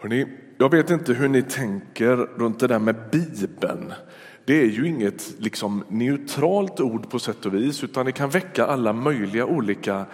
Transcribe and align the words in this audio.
Hörrni, 0.00 0.26
jag 0.58 0.70
vet 0.70 0.90
inte 0.90 1.12
hur 1.12 1.28
ni 1.28 1.42
tänker 1.42 2.16
runt 2.16 2.60
det 2.60 2.66
där 2.66 2.78
med 2.78 2.96
Bibeln. 3.12 3.92
Det 4.44 4.60
är 4.60 4.66
ju 4.66 4.86
inget 4.86 5.34
liksom, 5.38 5.84
neutralt 5.88 6.80
ord 6.80 7.10
på 7.10 7.18
sätt 7.18 7.46
och 7.46 7.54
vis 7.54 7.84
utan 7.84 8.06
det 8.06 8.12
kan 8.12 8.30
väcka 8.30 8.66
alla 8.66 8.92
möjliga 8.92 9.46
olika 9.46 10.06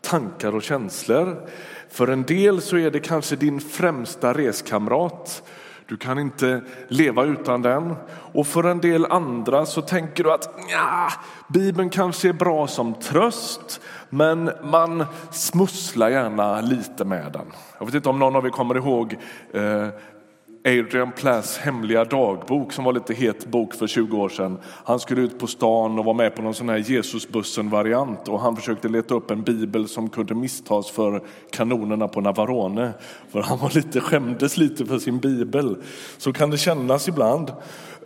tankar 0.00 0.54
och 0.54 0.62
känslor. 0.62 1.48
För 1.88 2.08
en 2.08 2.22
del 2.22 2.60
så 2.60 2.76
är 2.76 2.90
det 2.90 3.00
kanske 3.00 3.36
din 3.36 3.60
främsta 3.60 4.34
reskamrat. 4.34 5.50
Du 5.88 5.96
kan 5.96 6.18
inte 6.18 6.60
leva 6.88 7.24
utan 7.24 7.62
den. 7.62 7.94
Och 8.32 8.46
för 8.46 8.64
en 8.64 8.80
del 8.80 9.06
andra 9.06 9.66
så 9.66 9.82
tänker 9.82 10.24
du 10.24 10.32
att 10.32 10.50
ja, 10.70 11.08
Bibeln 11.48 11.90
kanske 11.90 12.28
är 12.28 12.32
bra 12.32 12.66
som 12.66 12.94
tröst 12.94 13.80
men 14.10 14.50
man 14.62 15.04
smusslar 15.30 16.08
gärna 16.08 16.60
lite 16.60 17.04
med 17.04 17.32
den. 17.32 17.52
Jag 17.78 17.86
vet 17.86 17.94
inte 17.94 18.08
om 18.08 18.18
någon 18.18 18.36
av 18.36 18.46
er 18.46 18.50
kommer 18.50 18.76
ihåg 18.76 19.16
eh, 19.52 19.88
Adrian 20.68 21.12
Plass 21.12 21.58
hemliga 21.58 22.04
dagbok 22.04 22.72
som 22.72 22.84
var 22.84 22.92
lite 22.92 23.14
het 23.14 23.46
bok 23.46 23.74
för 23.74 23.86
20 23.86 24.16
år 24.16 24.28
sedan. 24.28 24.58
Han 24.84 25.00
skulle 25.00 25.20
ut 25.20 25.38
på 25.38 25.46
stan 25.46 25.98
och 25.98 26.04
var 26.04 26.14
med 26.14 26.34
på 26.34 26.42
någon 26.42 26.54
sån 26.54 26.68
här 26.68 26.76
Jesusbussen-variant 26.76 28.28
och 28.28 28.40
han 28.40 28.56
försökte 28.56 28.88
leta 28.88 29.14
upp 29.14 29.30
en 29.30 29.42
bibel 29.42 29.88
som 29.88 30.10
kunde 30.10 30.34
misstas 30.34 30.90
för 30.90 31.22
kanonerna 31.50 32.08
på 32.08 32.20
Navarone. 32.20 32.92
För 33.28 33.42
han 33.42 33.58
var 33.58 33.70
lite, 33.74 34.00
skämdes 34.00 34.56
lite 34.56 34.86
för 34.86 34.98
sin 34.98 35.18
bibel. 35.18 35.76
Så 36.18 36.32
kan 36.32 36.50
det 36.50 36.58
kännas 36.58 37.08
ibland. 37.08 37.52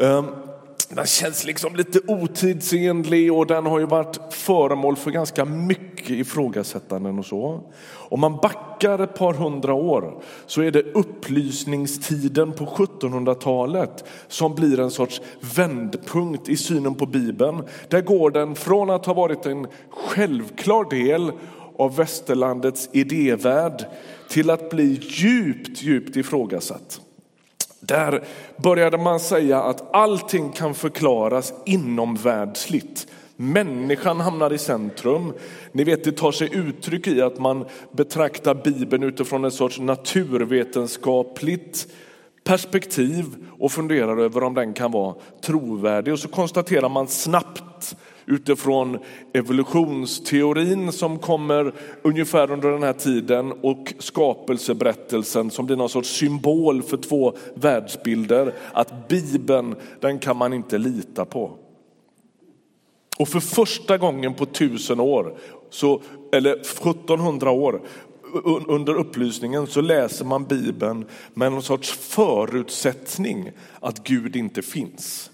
Ehm, 0.00 0.26
den 0.94 1.06
känns 1.06 1.44
liksom 1.44 1.76
lite 1.76 2.00
otidsenlig 2.06 3.32
och 3.32 3.46
den 3.46 3.66
har 3.66 3.78
ju 3.78 3.86
varit 3.86 4.18
föremål 4.30 4.96
för 4.96 5.10
ganska 5.10 5.44
mycket 5.44 6.10
ifrågasättanden 6.10 7.18
och 7.18 7.26
så. 7.26 7.60
Om 7.84 8.20
man 8.20 8.36
backar 8.36 8.98
ett 8.98 9.14
par 9.14 9.34
hundra 9.34 9.74
år 9.74 10.22
så 10.46 10.62
är 10.62 10.70
det 10.70 10.82
upplysningstiden 10.82 12.52
på 12.52 12.66
1700-talet 12.66 14.04
som 14.28 14.54
blir 14.54 14.80
en 14.80 14.90
sorts 14.90 15.20
vändpunkt 15.56 16.48
i 16.48 16.56
synen 16.56 16.94
på 16.94 17.06
Bibeln. 17.06 17.62
Där 17.88 18.00
går 18.00 18.30
den 18.30 18.54
från 18.54 18.90
att 18.90 19.06
ha 19.06 19.14
varit 19.14 19.46
en 19.46 19.66
självklar 19.90 20.90
del 20.90 21.32
av 21.78 21.96
västerlandets 21.96 22.88
idévärld 22.92 23.86
till 24.28 24.50
att 24.50 24.70
bli 24.70 25.00
djupt, 25.02 25.82
djupt 25.82 26.16
ifrågasatt. 26.16 27.00
Där 27.86 28.24
började 28.56 28.98
man 28.98 29.20
säga 29.20 29.62
att 29.62 29.94
allting 29.94 30.50
kan 30.50 30.74
förklaras 30.74 31.52
inomvärldsligt. 31.66 33.06
Människan 33.36 34.20
hamnar 34.20 34.52
i 34.52 34.58
centrum. 34.58 35.32
Ni 35.72 35.84
vet, 35.84 36.04
det 36.04 36.12
tar 36.12 36.32
sig 36.32 36.54
uttryck 36.54 37.06
i 37.06 37.22
att 37.22 37.38
man 37.38 37.64
betraktar 37.92 38.54
Bibeln 38.54 39.02
utifrån 39.02 39.44
en 39.44 39.50
sorts 39.50 39.78
naturvetenskapligt 39.78 41.88
perspektiv 42.44 43.26
och 43.58 43.72
funderar 43.72 44.16
över 44.16 44.42
om 44.42 44.54
den 44.54 44.72
kan 44.72 44.92
vara 44.92 45.14
trovärdig. 45.44 46.12
Och 46.12 46.18
så 46.18 46.28
konstaterar 46.28 46.88
man 46.88 47.08
snabbt 47.08 47.96
utifrån 48.26 48.98
evolutionsteorin 49.32 50.92
som 50.92 51.18
kommer 51.18 51.74
ungefär 52.02 52.50
under 52.50 52.70
den 52.70 52.82
här 52.82 52.92
tiden 52.92 53.52
och 53.52 53.94
skapelseberättelsen 53.98 55.50
som 55.50 55.66
blir 55.66 55.76
någon 55.76 55.88
sorts 55.88 56.08
symbol 56.08 56.82
för 56.82 56.96
två 56.96 57.36
världsbilder. 57.54 58.54
Att 58.72 59.08
Bibeln, 59.08 59.74
den 60.00 60.18
kan 60.18 60.36
man 60.36 60.52
inte 60.52 60.78
lita 60.78 61.24
på. 61.24 61.58
Och 63.18 63.28
för 63.28 63.40
första 63.40 63.98
gången 63.98 64.34
på 64.34 64.46
tusen 64.46 65.00
år, 65.00 65.34
så, 65.70 66.00
eller 66.32 66.52
1700 66.52 67.50
år, 67.50 67.82
under 68.68 68.94
upplysningen 68.94 69.66
så 69.66 69.80
läser 69.80 70.24
man 70.24 70.44
Bibeln 70.44 71.04
med 71.34 71.52
någon 71.52 71.62
sorts 71.62 71.92
förutsättning 71.92 73.50
att 73.80 74.04
Gud 74.04 74.36
inte 74.36 74.62
finns. 74.62 75.30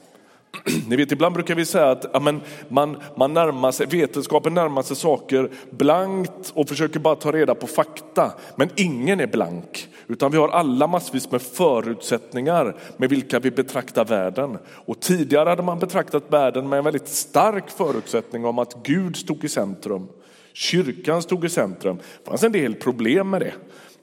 Ni 0.89 0.97
vet, 0.97 1.12
ibland 1.12 1.34
brukar 1.34 1.55
vi 1.55 1.64
säga 1.64 1.91
att 1.91 2.06
ja, 2.12 2.20
men 2.20 2.41
man, 2.69 2.97
man 3.16 3.34
närmar 3.34 3.72
sig, 3.72 3.87
vetenskapen 3.87 4.55
närmar 4.55 4.83
sig 4.83 4.97
saker 4.97 5.50
blankt 5.71 6.53
och 6.55 6.69
försöker 6.69 7.00
bara 7.00 7.16
ta 7.16 7.33
reda 7.33 7.55
på 7.55 7.66
fakta. 7.66 8.33
Men 8.56 8.71
ingen 8.77 9.21
är 9.21 9.27
blank, 9.27 9.88
utan 10.06 10.31
vi 10.31 10.38
har 10.38 10.49
alla 10.49 10.87
massvis 10.87 11.31
med 11.31 11.43
förutsättningar 11.43 12.77
med 12.97 13.10
vilka 13.10 13.38
vi 13.38 13.50
betraktar 13.50 14.05
världen. 14.05 14.59
Och 14.69 15.00
tidigare 15.00 15.49
hade 15.49 15.62
man 15.62 15.78
betraktat 15.78 16.25
världen 16.28 16.69
med 16.69 16.78
en 16.78 16.84
väldigt 16.84 17.09
stark 17.09 17.71
förutsättning 17.71 18.44
om 18.44 18.59
att 18.59 18.77
Gud 18.83 19.16
stod 19.16 19.44
i 19.44 19.49
centrum. 19.49 20.09
Kyrkan 20.53 21.22
stod 21.22 21.44
i 21.44 21.49
centrum. 21.49 21.97
Det 21.97 22.31
fanns 22.31 22.43
en 22.43 22.53
del 22.53 22.75
problem 22.75 23.31
med 23.31 23.41
det. 23.41 23.53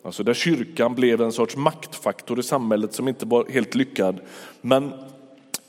Alltså 0.04 0.24
där 0.24 0.34
kyrkan 0.34 0.96
blev 0.96 1.22
en 1.22 1.32
sorts 1.32 1.56
maktfaktor 1.56 2.40
i 2.40 2.44
samhället 2.44 2.94
som 2.94 3.08
inte 3.08 3.26
var 3.26 3.46
helt 3.50 3.76
lyckad. 3.76 4.20
Men 4.62 4.94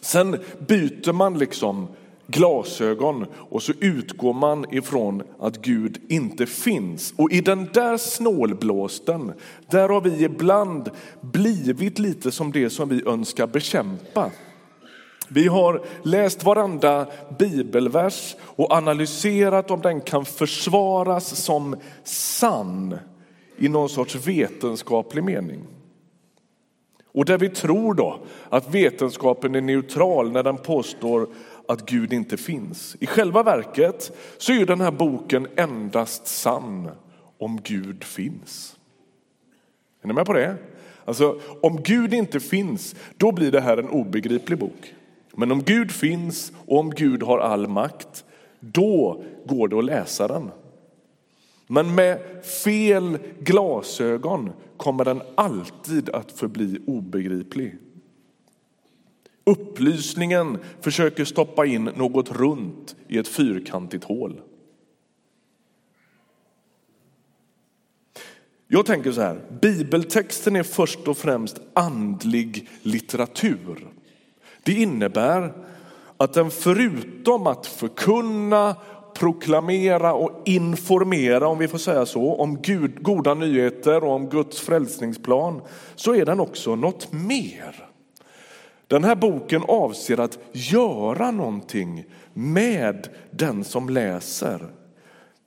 Sen 0.01 0.39
byter 0.69 1.13
man 1.13 1.39
liksom 1.39 1.89
glasögon 2.27 3.27
och 3.35 3.63
så 3.63 3.73
utgår 3.81 4.35
man 4.35 4.75
ifrån 4.75 5.23
att 5.39 5.57
Gud 5.57 5.99
inte 6.09 6.47
finns. 6.47 7.15
Och 7.17 7.33
i 7.33 7.41
den 7.41 7.69
där 7.75 7.97
snålblåsten, 7.97 9.33
där 9.71 9.89
har 9.89 10.01
vi 10.01 10.25
ibland 10.25 10.91
blivit 11.21 11.99
lite 11.99 12.31
som 12.31 12.53
det 12.53 12.71
som 12.71 12.89
vi 12.89 13.03
önskar 13.07 13.47
bekämpa. 13.47 14.31
Vi 15.29 15.47
har 15.47 15.85
läst 16.03 16.45
varenda 16.45 17.07
bibelvers 17.39 18.37
och 18.41 18.73
analyserat 18.73 19.71
om 19.71 19.81
den 19.81 20.01
kan 20.01 20.25
försvaras 20.25 21.45
som 21.45 21.77
sann 22.05 22.99
i 23.59 23.69
någon 23.69 23.89
sorts 23.89 24.15
vetenskaplig 24.27 25.25
mening. 25.25 25.61
Och 27.17 27.25
där 27.25 27.39
vi 27.39 27.49
tror 27.49 27.95
då 27.95 28.19
att 28.49 28.75
vetenskapen 28.75 29.55
är 29.55 29.61
neutral 29.61 30.33
när 30.33 30.43
den 30.43 30.57
påstår 30.57 31.29
att 31.69 31.89
Gud 31.91 32.13
inte 32.13 32.37
finns. 32.37 32.97
I 33.01 33.07
själva 33.07 33.43
verket 33.43 34.17
så 34.39 34.53
är 34.53 34.67
den 34.67 34.81
här 34.81 34.91
boken 34.91 35.47
endast 35.57 36.27
sann 36.27 36.91
om 37.39 37.61
Gud 37.63 38.05
finns. 38.05 38.77
Är 40.03 40.09
ni 40.09 40.15
med 40.15 40.27
på 40.27 40.33
det? 40.33 40.57
Alltså, 41.05 41.41
om 41.63 41.83
Gud 41.83 42.15
inte 42.15 42.41
finns, 42.41 42.95
då 43.17 43.33
blir 43.33 43.53
det 43.53 43.61
här 43.61 43.77
en 43.77 43.89
obegriplig 43.89 44.59
bok. 44.59 44.95
Men 45.35 45.53
om 45.53 45.63
Gud 45.63 45.93
finns 45.93 46.53
och 46.67 46.79
om 46.79 46.91
Gud 46.91 47.23
har 47.23 47.39
all 47.39 47.69
makt, 47.69 48.25
då 48.61 49.23
går 49.47 49.69
det 49.69 49.79
att 49.79 49.85
läsa 49.85 50.29
den. 50.29 50.51
Men 51.67 51.95
med 51.95 52.19
fel 52.65 53.19
glasögon 53.41 54.51
kommer 54.77 55.05
den 55.05 55.23
alltid 55.35 56.09
att 56.11 56.33
förbli 56.33 56.81
obegriplig. 56.87 57.79
Upplysningen 59.45 60.59
försöker 60.81 61.25
stoppa 61.25 61.67
in 61.67 61.85
något 61.85 62.33
runt 62.33 62.97
i 63.09 63.19
ett 63.19 63.29
fyrkantigt 63.29 64.05
hål. 64.05 64.41
Jag 68.69 68.87
tänker 68.87 69.13
så 69.13 69.21
här, 69.21 69.41
bibeltexten 69.61 70.57
är 70.57 70.63
först 70.63 71.09
och 71.09 71.19
främst 71.19 71.61
andlig 71.73 72.69
litteratur. 72.83 73.89
Det 74.63 74.73
innebär 74.73 75.53
att 76.17 76.33
den 76.33 76.51
förutom 76.51 77.47
att 77.47 77.67
förkunna 77.67 78.77
proklamera 79.19 80.15
och 80.15 80.43
informera, 80.45 81.49
om 81.49 81.59
vi 81.59 81.69
får 81.69 81.79
säga 81.79 82.07
så, 82.07 82.35
om 82.35 82.63
Gud, 82.63 83.03
goda 83.03 83.35
nyheter 83.35 84.05
och 84.05 84.13
om 84.13 84.29
Guds 84.29 84.61
frälsningsplan, 84.61 85.61
så 85.95 86.15
är 86.15 86.25
den 86.25 86.41
också 86.41 86.77
något 86.77 87.13
mer. 87.13 87.89
Den 88.87 89.05
här 89.05 89.15
boken 89.15 89.63
avser 89.69 90.21
att 90.21 90.39
göra 90.53 91.31
någonting 91.31 92.05
med 92.35 93.09
den 93.31 93.65
som 93.65 93.89
läser. 93.89 94.61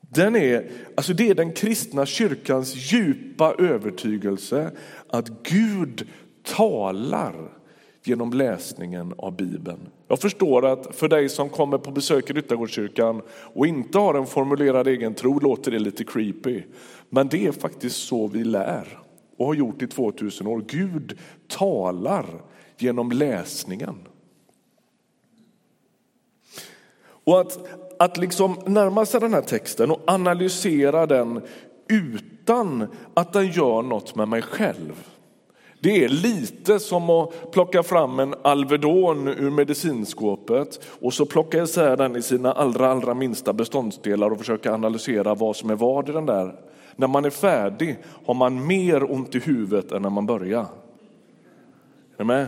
Den 0.01 0.35
är, 0.35 0.71
alltså 0.97 1.13
det 1.13 1.29
är 1.29 1.35
den 1.35 1.53
kristna 1.53 2.05
kyrkans 2.05 2.93
djupa 2.93 3.53
övertygelse 3.57 4.71
att 5.09 5.29
Gud 5.43 6.07
talar 6.43 7.58
genom 8.03 8.33
läsningen 8.33 9.13
av 9.17 9.35
Bibeln. 9.35 9.79
Jag 10.07 10.19
förstår 10.19 10.65
att 10.65 10.95
för 10.95 11.07
dig 11.07 11.29
som 11.29 11.49
kommer 11.49 11.77
på 11.77 11.91
besök 11.91 12.29
i 12.29 12.33
Ryttargårdskyrkan 12.33 13.21
och 13.53 13.67
inte 13.67 13.99
har 13.99 14.13
en 14.13 14.25
formulerad 14.25 14.87
egen 14.87 15.13
tro 15.13 15.39
låter 15.39 15.71
det 15.71 15.79
lite 15.79 16.03
creepy. 16.03 16.63
Men 17.09 17.27
det 17.27 17.47
är 17.47 17.51
faktiskt 17.51 18.07
så 18.07 18.27
vi 18.27 18.43
lär 18.43 18.99
och 19.37 19.45
har 19.45 19.53
gjort 19.53 19.81
i 19.81 19.87
2000 19.87 20.47
år. 20.47 20.63
Gud 20.67 21.17
talar 21.47 22.25
genom 22.77 23.11
läsningen. 23.11 23.95
Och 27.23 27.41
att, 27.41 27.59
att 27.99 28.17
liksom 28.17 28.55
närma 28.65 29.05
sig 29.05 29.19
den 29.19 29.33
här 29.33 29.41
texten 29.41 29.91
och 29.91 30.01
analysera 30.07 31.05
den 31.05 31.41
utan 31.87 32.87
att 33.13 33.33
den 33.33 33.47
gör 33.47 33.81
något 33.81 34.15
med 34.15 34.27
mig 34.27 34.41
själv. 34.41 35.03
Det 35.81 36.03
är 36.03 36.09
lite 36.09 36.79
som 36.79 37.09
att 37.09 37.51
plocka 37.51 37.83
fram 37.83 38.19
en 38.19 38.35
Alvedon 38.41 39.27
ur 39.27 39.49
medicinskåpet 39.49 40.79
och 41.01 41.13
så 41.13 41.25
plocka 41.25 41.63
isär 41.63 41.97
den 41.97 42.15
i 42.15 42.21
sina 42.21 42.51
allra, 42.51 42.91
allra 42.91 43.13
minsta 43.13 43.53
beståndsdelar 43.53 44.31
och 44.31 44.37
försöka 44.37 44.73
analysera 44.73 45.35
vad 45.35 45.55
som 45.55 45.69
är 45.69 45.75
vad 45.75 46.09
i 46.09 46.11
den 46.11 46.25
där. 46.25 46.55
när 46.95 47.07
man 47.07 47.25
är 47.25 47.29
färdig 47.29 47.97
har 48.25 48.33
man 48.33 48.67
mer 48.67 49.11
ont 49.11 49.35
i 49.35 49.39
huvudet 49.39 49.91
än 49.91 50.01
när 50.01 50.09
man 50.09 50.25
börjar. 50.25 50.65
Är 52.17 52.23
med? 52.23 52.47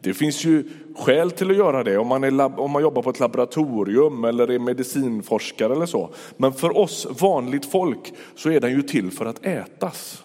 Det 0.00 0.14
finns 0.14 0.44
ju 0.44 0.64
skäl 0.96 1.30
till 1.30 1.50
att 1.50 1.56
göra 1.56 1.84
det 1.84 1.98
om 1.98 2.06
man, 2.06 2.24
är, 2.24 2.60
om 2.60 2.70
man 2.70 2.82
jobbar 2.82 3.02
på 3.02 3.10
ett 3.10 3.20
laboratorium 3.20 4.24
eller 4.24 4.50
är 4.50 4.58
medicinforskare 4.58 5.72
eller 5.72 5.86
så. 5.86 6.10
Men 6.36 6.52
för 6.52 6.76
oss 6.78 7.06
vanligt 7.20 7.66
folk 7.66 8.12
så 8.36 8.50
är 8.50 8.60
den 8.60 8.70
ju 8.70 8.82
till 8.82 9.10
för 9.10 9.26
att 9.26 9.46
ätas. 9.46 10.24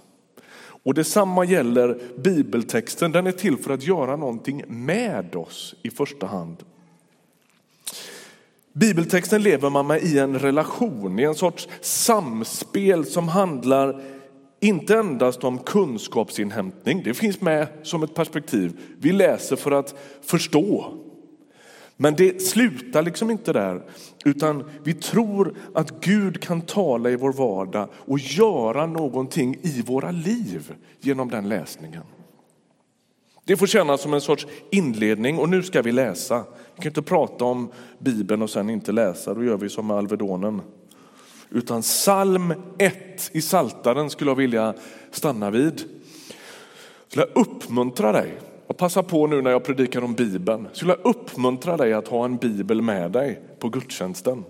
Och 0.86 0.94
detsamma 0.94 1.46
gäller 1.46 2.00
bibeltexten. 2.18 3.12
Den 3.12 3.28
är 3.28 3.32
till 3.32 3.58
för 3.58 3.74
att 3.74 3.84
göra 3.84 4.16
någonting 4.16 4.64
med 4.68 5.36
oss 5.36 5.76
i 5.82 5.90
första 5.90 6.26
hand. 6.26 6.58
Bibeltexten 8.74 9.44
lever 9.44 9.70
man 9.70 9.88
med 9.88 10.04
i 10.04 10.20
en 10.20 10.40
relation, 10.40 11.20
i 11.20 11.24
en 11.24 11.36
sorts 11.36 11.68
samspel 11.82 13.06
som 13.06 13.28
handlar 13.28 14.02
inte 14.60 14.96
endast 14.96 15.44
om 15.44 15.60
kunskapsinhämtning, 15.60 17.04
det 17.04 17.14
finns 17.14 17.42
med 17.42 17.68
som 17.84 18.04
ett 18.04 18.14
perspektiv. 18.14 18.80
Vi 18.98 19.12
läser 19.12 19.56
för 19.56 19.72
att 19.72 19.96
förstå. 20.22 20.94
Men 21.98 22.16
det 22.16 22.42
slutar 22.42 23.04
liksom 23.04 23.32
inte 23.32 23.54
där, 23.54 23.82
utan 24.26 24.64
vi 24.84 24.94
tror 24.94 25.54
att 25.74 26.02
Gud 26.02 26.42
kan 26.42 26.62
tala 26.62 27.10
i 27.10 27.16
vår 27.16 27.34
vardag 27.34 27.90
och 27.96 28.20
göra 28.20 28.86
någonting 28.86 29.58
i 29.62 29.82
våra 29.82 30.12
liv 30.12 30.74
genom 31.00 31.30
den 31.30 31.50
läsningen. 31.50 32.04
Det 33.44 33.58
får 33.58 33.68
kännas 33.68 34.02
som 34.02 34.14
en 34.14 34.22
sorts 34.22 34.48
inledning 34.72 35.40
och 35.40 35.50
nu 35.50 35.64
ska 35.64 35.82
vi 35.82 35.92
läsa. 35.92 36.44
Vi 36.76 36.82
kan 36.82 36.90
inte 36.90 37.02
prata 37.02 37.46
om 37.46 37.72
Bibeln 38.00 38.42
och 38.42 38.50
sen 38.50 38.70
inte 38.70 38.92
läsa, 38.92 39.34
då 39.34 39.44
gör 39.44 39.58
vi 39.58 39.70
som 39.70 39.88
med 39.88 39.98
Alvedonen. 39.98 40.62
Utan 41.50 41.82
psalm 41.82 42.54
1 42.78 43.30
i 43.34 43.42
Saltaren 43.42 44.10
skulle 44.10 44.32
jag 44.32 44.36
vilja 44.36 44.74
stanna 45.12 45.52
vid. 45.52 45.84
Jag 47.14 47.28
uppmuntra 47.36 48.12
dig, 48.12 48.40
och 48.68 48.78
passa 48.78 49.04
på 49.04 49.28
nu 49.28 49.42
när 49.42 49.52
jag 49.52 49.64
predikar 49.64 50.04
om 50.04 50.14
Bibeln, 50.14 50.68
skulle 50.74 50.92
jag 50.92 51.06
uppmuntra 51.12 51.78
dig 51.78 51.94
att 51.94 52.08
ha 52.08 52.26
en 52.26 52.38
bibel 52.38 52.82
med 52.82 53.12
dig 53.12 53.42
på 53.60 53.70
gudstjänsten. 53.70 54.44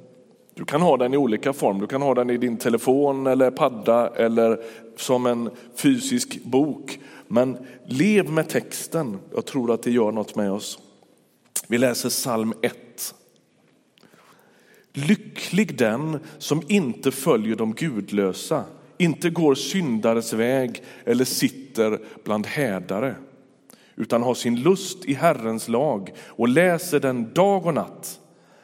Du 0.53 0.65
kan 0.65 0.81
ha 0.81 0.97
den 0.97 1.13
i 1.13 1.17
olika 1.17 1.53
form. 1.53 1.79
Du 1.79 1.87
kan 1.87 2.01
ha 2.01 2.13
den 2.13 2.29
i 2.29 2.37
din 2.37 2.57
telefon 2.57 3.27
eller 3.27 3.51
padda 3.51 4.09
eller 4.15 4.59
som 4.97 5.25
en 5.25 5.49
fysisk 5.75 6.43
bok. 6.43 6.99
Men 7.27 7.57
lev 7.85 8.31
med 8.31 8.49
texten. 8.49 9.19
Jag 9.33 9.45
tror 9.45 9.73
att 9.73 9.83
det 9.83 9.91
gör 9.91 10.11
något 10.11 10.35
med 10.35 10.51
oss. 10.51 10.79
Vi 11.67 11.77
läser 11.77 12.09
psalm 12.09 12.53
1. 12.61 12.75
Lycklig 14.93 15.77
den 15.77 16.19
som 16.37 16.61
inte 16.67 17.11
följer 17.11 17.55
de 17.55 17.73
gudlösa, 17.73 18.63
inte 18.97 19.29
går 19.29 19.55
syndares 19.55 20.33
väg 20.33 20.83
eller 21.05 21.25
sitter 21.25 21.99
bland 22.23 22.47
hädare, 22.47 23.15
utan 23.95 24.23
har 24.23 24.33
sin 24.33 24.55
lust 24.55 25.05
i 25.05 25.13
Herrens 25.13 25.67
lag 25.67 26.13
och 26.27 26.47
läser 26.47 26.99
den 26.99 27.33
dag 27.33 27.65
och 27.65 27.73
natt. 27.73 28.19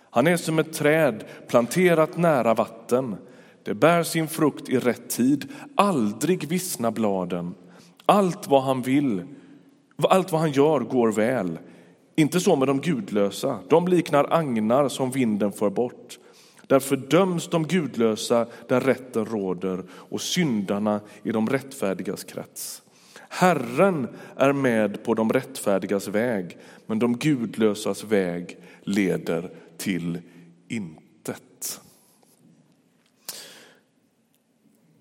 Han 0.09 0.27
är 0.27 0.37
som 0.37 0.59
ett 0.59 0.73
träd 0.73 1.23
planterat 1.47 2.17
nära 2.17 2.53
vatten. 2.53 3.15
Det 3.63 3.73
bär 3.73 4.03
sin 4.03 4.27
frukt 4.27 4.69
i 4.69 4.77
rätt 4.77 5.09
tid, 5.09 5.49
aldrig 5.75 6.47
vissna 6.47 6.91
bladen. 6.91 7.53
Allt 8.05 8.47
vad 8.47 8.63
han 8.63 8.81
vill, 8.81 9.23
allt 9.97 10.31
vad 10.31 10.41
han 10.41 10.51
gör 10.51 10.79
går 10.79 11.11
väl. 11.11 11.59
Inte 12.15 12.39
så 12.39 12.55
med 12.55 12.67
de 12.67 12.81
gudlösa. 12.81 13.59
De 13.69 13.87
liknar 13.87 14.33
agnar 14.33 14.87
som 14.87 15.11
vinden 15.11 15.51
för 15.51 15.69
bort. 15.69 16.19
Därför 16.67 16.95
döms 16.95 17.47
de 17.47 17.67
gudlösa 17.67 18.47
där 18.67 18.81
rätten 18.81 19.25
råder 19.25 19.83
och 19.91 20.21
syndarna 20.21 20.99
i 21.23 21.31
de 21.31 21.49
rättfärdigas 21.49 22.23
krets. 22.23 22.81
Herren 23.33 24.07
är 24.35 24.53
med 24.53 25.03
på 25.03 25.13
de 25.13 25.33
rättfärdigas 25.33 26.07
väg, 26.07 26.57
men 26.85 26.99
de 26.99 27.17
gudlösas 27.17 28.03
väg 28.03 28.57
leder 28.81 29.51
till 29.77 30.19
intet. 30.67 31.81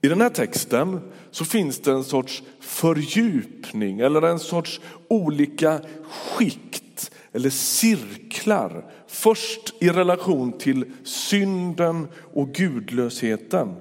I 0.03 0.09
den 0.09 0.21
här 0.21 0.31
texten 0.31 1.01
så 1.31 1.45
finns 1.45 1.79
det 1.79 1.93
en 1.93 2.05
sorts 2.05 2.43
fördjupning 2.61 4.01
eller 4.01 4.23
en 4.23 4.39
sorts 4.39 4.81
olika 5.09 5.81
skikt 6.11 7.11
eller 7.33 7.51
cirklar. 7.51 8.93
Först 9.07 9.75
i 9.81 9.89
relation 9.89 10.53
till 10.53 10.93
synden 11.05 12.09
och 12.35 12.49
gudlösheten. 12.49 13.77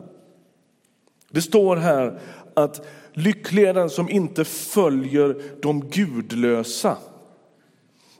Det 1.31 1.41
står 1.41 1.75
här 1.75 2.19
att 2.53 2.87
lycklig 3.19 3.63
är 3.63 3.73
den 3.73 3.89
som 3.89 4.09
inte 4.09 4.45
följer 4.45 5.35
de 5.61 5.89
gudlösa. 5.89 6.97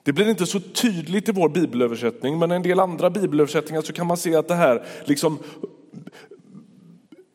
Det 0.04 0.14
blir 0.14 0.30
inte 0.30 0.46
så 0.46 0.60
tydligt 0.60 1.30
i 1.30 1.32
vår 1.32 1.50
bibelöversättning, 1.50 2.40
men 2.40 2.52
i 2.52 2.56
en 2.56 2.62
del 2.62 2.80
andra 2.80 3.10
bibelöversättningar 3.10 3.82
så 3.82 3.94
kan 3.94 4.08
man 4.08 4.18
se 4.18 4.36
att 4.36 4.48
det 4.48 4.56
här 4.56 4.84
liksom 5.06 5.40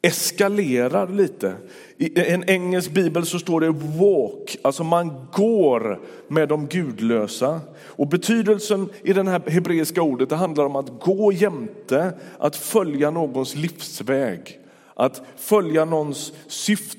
eskalerar 0.02 1.08
lite. 1.08 1.54
I 1.96 2.20
en 2.30 2.50
engelsk 2.50 2.90
bibel 2.90 3.26
så 3.26 3.38
står 3.38 3.60
det 3.60 3.70
walk, 3.70 4.56
alltså 4.62 4.84
man 4.84 5.26
går 5.32 6.00
med 6.28 6.48
de 6.48 6.66
gudlösa. 6.66 7.60
Och 7.86 8.08
betydelsen 8.08 8.88
i 9.02 9.12
det 9.12 9.30
här 9.30 9.50
hebreiska 9.50 10.02
ordet 10.02 10.28
det 10.28 10.36
handlar 10.36 10.64
om 10.64 10.76
att 10.76 11.00
gå 11.00 11.32
jämte, 11.32 12.12
att 12.38 12.56
följa 12.56 13.10
någons 13.10 13.54
livsväg. 13.54 14.60
Att 14.94 15.22
följa 15.36 15.84
någons 15.84 16.32
syfte, 16.46 16.98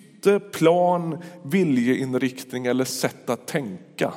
plan, 0.52 1.18
viljeinriktning 1.44 2.66
eller 2.66 2.86
sätt 2.86 3.30
att 3.30 3.48
tänka. 3.48 4.14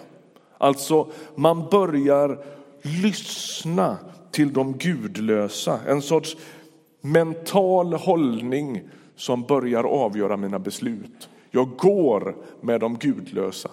Alltså 0.58 1.08
man 1.34 1.68
börjar 1.70 2.38
lyssna 2.82 3.96
till 4.30 4.52
de 4.52 4.72
gudlösa, 4.72 5.80
en 5.86 6.02
sorts 6.02 6.36
mental 7.00 7.92
hållning 7.92 8.82
som 9.16 9.42
börjar 9.42 9.84
avgöra 9.84 10.36
mina 10.36 10.58
beslut. 10.58 11.28
Jag 11.50 11.76
går 11.76 12.36
med 12.60 12.80
de 12.80 12.96
gudlösa. 12.98 13.70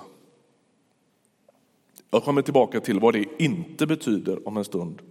Jag 2.12 2.24
kommer 2.24 2.42
tillbaka 2.42 2.80
till 2.80 3.00
vad 3.00 3.14
det 3.14 3.26
inte 3.38 3.88
betyder 3.88 4.48
om 4.48 4.58
en 4.58 4.66
stund. 4.66 5.02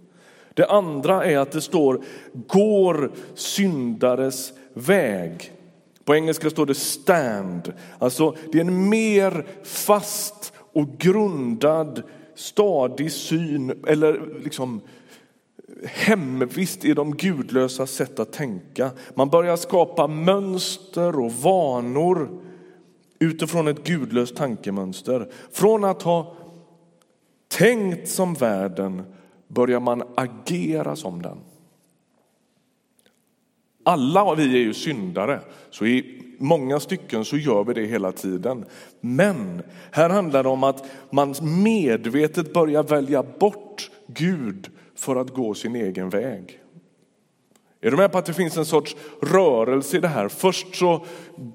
Det 0.53 0.65
andra 0.65 1.25
är 1.25 1.37
att 1.37 1.51
det 1.51 1.61
står 1.61 2.01
går 2.47 3.11
syndares 3.35 4.53
väg. 4.73 5.54
På 6.05 6.15
engelska 6.15 6.49
står 6.49 6.65
det 6.65 6.75
stand. 6.75 7.73
Alltså 7.99 8.35
det 8.51 8.57
är 8.57 8.61
en 8.61 8.89
mer 8.89 9.45
fast 9.63 10.53
och 10.73 10.97
grundad 10.97 12.03
stadig 12.35 13.11
syn 13.11 13.83
eller 13.87 14.39
liksom 14.43 14.81
hemvist 15.83 16.85
i 16.85 16.93
de 16.93 17.15
gudlösa 17.15 17.87
sätt 17.87 18.19
att 18.19 18.33
tänka. 18.33 18.91
Man 19.13 19.29
börjar 19.29 19.55
skapa 19.55 20.07
mönster 20.07 21.19
och 21.19 21.31
vanor 21.31 22.41
utifrån 23.19 23.67
ett 23.67 23.83
gudlöst 23.83 24.35
tankemönster. 24.35 25.31
Från 25.51 25.83
att 25.83 26.01
ha 26.01 26.35
tänkt 27.47 28.09
som 28.09 28.33
världen 28.33 29.03
börjar 29.47 29.79
man 29.79 30.03
agera 30.15 30.95
som 30.95 31.21
den. 31.21 31.37
Alla 33.87 34.35
vi 34.35 34.43
är 34.43 34.63
ju 34.63 34.73
syndare, 34.73 35.39
så 35.69 35.85
i 35.85 36.21
många 36.37 36.79
stycken 36.79 37.25
så 37.25 37.37
gör 37.37 37.63
vi 37.63 37.73
det 37.73 37.85
hela 37.85 38.11
tiden. 38.11 38.65
Men 39.01 39.63
här 39.91 40.09
handlar 40.09 40.43
det 40.43 40.49
om 40.49 40.63
att 40.63 40.85
man 41.09 41.35
medvetet 41.63 42.53
börjar 42.53 42.83
välja 42.83 43.23
bort 43.23 43.91
Gud 44.07 44.69
för 44.95 45.15
att 45.15 45.33
gå 45.33 45.53
sin 45.53 45.75
egen 45.75 46.09
väg. 46.09 46.59
Är 47.81 47.91
du 47.91 47.97
med 47.97 48.11
på 48.11 48.17
att 48.17 48.25
det 48.25 48.33
finns 48.33 48.57
en 48.57 48.65
sorts 48.65 48.95
rörelse 49.21 49.97
i 49.97 49.99
det 49.99 50.07
här? 50.07 50.27
Först 50.27 50.75
så 50.75 51.05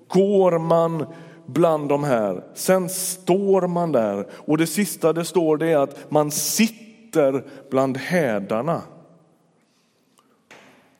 går 0.08 0.58
man 0.58 1.06
bland 1.46 1.88
de 1.88 2.04
här, 2.04 2.44
sen 2.54 2.88
står 2.88 3.66
man 3.66 3.92
där 3.92 4.26
och 4.32 4.58
det 4.58 4.66
sista 4.66 5.12
det 5.12 5.24
står 5.24 5.56
det 5.56 5.66
är 5.66 5.78
att 5.78 6.10
man 6.10 6.30
sitter 6.30 7.44
bland 7.70 7.96
hädarna. 7.96 8.82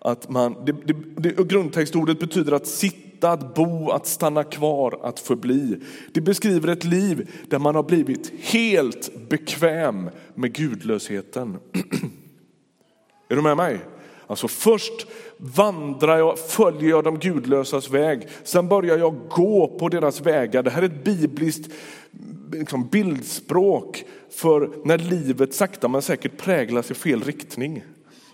Att 0.04 0.28
man, 0.28 0.64
det, 0.64 0.72
det, 0.72 0.94
det, 1.16 1.48
grundtextordet 1.48 2.20
betyder 2.20 2.52
att 2.52 2.66
sitta, 2.66 3.30
att 3.30 3.54
bo, 3.54 3.90
att 3.90 4.06
stanna 4.06 4.44
kvar, 4.44 5.00
att 5.02 5.20
förbli. 5.20 5.80
Det 6.12 6.20
beskriver 6.20 6.68
ett 6.68 6.84
liv 6.84 7.30
där 7.48 7.58
man 7.58 7.74
har 7.74 7.82
blivit 7.82 8.32
helt 8.40 9.28
bekväm 9.28 10.10
med 10.34 10.52
gudlösheten. 10.52 11.58
Är 13.28 13.36
du 13.36 13.42
med 13.42 13.56
mig? 13.56 13.80
Alltså 14.26 14.48
först 14.48 15.06
vandrar 15.36 16.18
jag, 16.18 16.38
följer 16.38 16.90
jag 16.90 17.04
de 17.04 17.18
gudlösas 17.18 17.90
väg. 17.90 18.28
Sen 18.44 18.68
börjar 18.68 18.98
jag 18.98 19.14
gå 19.30 19.76
på 19.78 19.88
deras 19.88 20.20
vägar. 20.20 20.62
Det 20.62 20.70
här 20.70 20.82
är 20.82 20.86
ett 20.86 21.04
bibliskt 21.04 21.70
liksom, 22.52 22.88
bildspråk 22.88 24.04
för 24.30 24.70
när 24.84 24.98
livet 24.98 25.54
sakta 25.54 25.88
men 25.88 26.02
säkert 26.02 26.38
präglas 26.38 26.90
i 26.90 26.94
fel 26.94 27.22
riktning. 27.22 27.84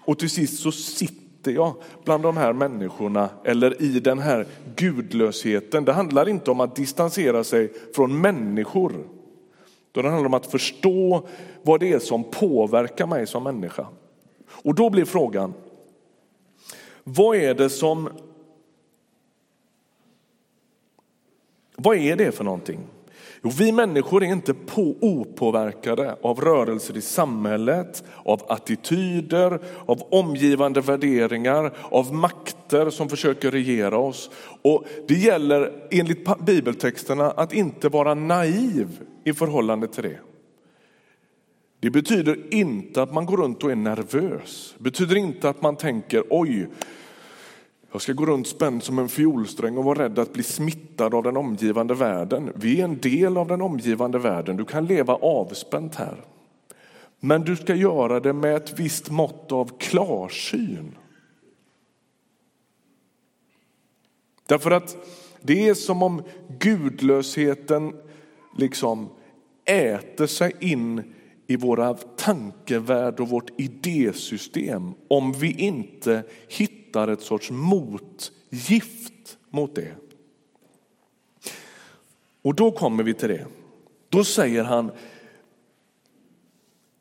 Och 0.05 0.19
till 0.19 0.31
sist 0.31 0.63
så 0.63 0.73
sitter 0.73 1.26
sitter 1.47 1.61
jag 1.61 1.75
bland 2.05 2.23
de 2.23 2.37
här 2.37 2.53
människorna 2.53 3.31
eller 3.45 3.83
i 3.83 4.01
den 4.01 4.19
här 4.19 4.47
gudlösheten. 4.77 5.85
Det 5.85 5.93
handlar 5.93 6.29
inte 6.29 6.51
om 6.51 6.61
att 6.61 6.77
distansera 6.77 7.45
sig 7.45 7.73
från 7.95 8.21
människor. 8.21 8.93
Det 9.93 10.03
handlar 10.03 10.27
om 10.27 10.35
att 10.35 10.47
förstå 10.47 11.29
vad 11.63 11.81
det 11.81 11.93
är 11.93 11.99
som 11.99 12.25
påverkar 12.25 13.07
mig 13.07 13.27
som 13.27 13.45
människa. 13.45 13.87
Och 14.65 14.75
då 14.75 14.91
blir 14.91 15.05
frågan, 15.05 15.55
vad 17.05 17.37
är 17.37 17.55
det 17.55 17.71
som... 17.71 18.09
Vad 21.77 21.97
är 21.97 22.17
det 22.17 22.33
för 22.33 22.45
någonting? 22.45 22.81
Jo, 23.47 23.53
vi 23.59 23.73
människor 23.73 24.25
är 24.25 24.27
inte 24.27 24.55
på, 24.55 24.97
opåverkade 25.01 26.17
av 26.23 26.41
rörelser 26.41 26.97
i 26.97 27.01
samhället, 27.01 28.05
av 28.25 28.43
attityder, 28.49 29.61
av 29.87 30.03
omgivande 30.11 30.81
värderingar, 30.81 31.73
av 31.91 32.15
makter 32.15 32.91
som 32.91 33.09
försöker 33.09 33.51
regera 33.51 33.99
oss. 33.99 34.31
Och 34.63 34.85
det 35.09 35.15
gäller 35.15 35.73
enligt 35.91 36.47
bibeltexterna 36.47 37.31
att 37.31 37.53
inte 37.53 37.89
vara 37.89 38.15
naiv 38.15 39.01
i 39.25 39.33
förhållande 39.33 39.89
till 39.89 40.03
det. 40.03 40.19
Det 41.81 41.91
betyder 41.91 42.55
inte 42.55 43.03
att 43.03 43.15
man 43.15 43.27
går 43.27 43.37
runt 43.37 43.65
och 43.65 43.71
är 43.71 43.77
nervös. 43.77 44.75
Det 44.79 44.83
betyder 44.83 45.17
inte 45.17 45.49
att 45.49 45.63
man 45.63 45.77
tänker 45.77 46.23
oj, 46.31 46.69
jag 47.97 48.03
ska 48.03 48.13
gå 48.13 48.27
runt 48.27 48.47
spänd 48.47 48.83
som 48.83 48.99
en 48.99 49.09
fiolsträng 49.09 49.79
och 49.79 49.85
vara 49.85 50.05
rädd 50.05 50.19
att 50.19 50.33
bli 50.33 50.43
smittad 50.43 51.15
av 51.15 51.23
den 51.23 51.37
omgivande 51.37 51.95
världen. 51.95 52.53
Vi 52.55 52.81
är 52.81 52.85
en 52.85 52.99
del 52.99 53.37
av 53.37 53.49
den 53.49 53.61
omgivande 53.61 54.19
världen. 54.19 54.57
Du 54.57 54.65
kan 54.65 54.87
leva 54.87 55.15
avspänt 55.15 55.95
här. 55.95 56.25
Men 57.21 57.43
du 57.43 57.57
ska 57.57 57.75
göra 57.75 58.21
det 58.21 58.33
med 58.33 58.57
ett 58.57 58.79
visst 58.79 59.11
mått 59.11 59.53
av 59.53 59.79
klarsyn. 59.79 60.97
Därför 64.47 64.71
att 64.71 64.97
det 65.43 65.69
är 65.69 65.75
som 65.75 66.03
om 66.03 66.23
gudlösheten 66.59 67.93
liksom 68.59 69.09
äter 69.65 70.27
sig 70.27 70.53
in 70.61 71.15
i 71.47 71.57
våra 71.57 71.95
tankevärld 71.95 73.21
och 73.21 73.29
vårt 73.29 73.61
idésystem 73.61 74.95
om 75.09 75.33
vi 75.33 75.53
inte 75.53 76.23
hittar 76.49 76.86
ett 77.09 77.23
sorts 77.23 77.51
motgift 77.51 79.39
mot 79.51 79.75
det. 79.75 79.93
Och 82.43 82.55
då 82.55 82.71
kommer 82.71 83.03
vi 83.03 83.15
till 83.15 83.29
det. 83.29 83.47
Då 84.09 84.25
säger 84.25 84.65
han, 84.65 84.91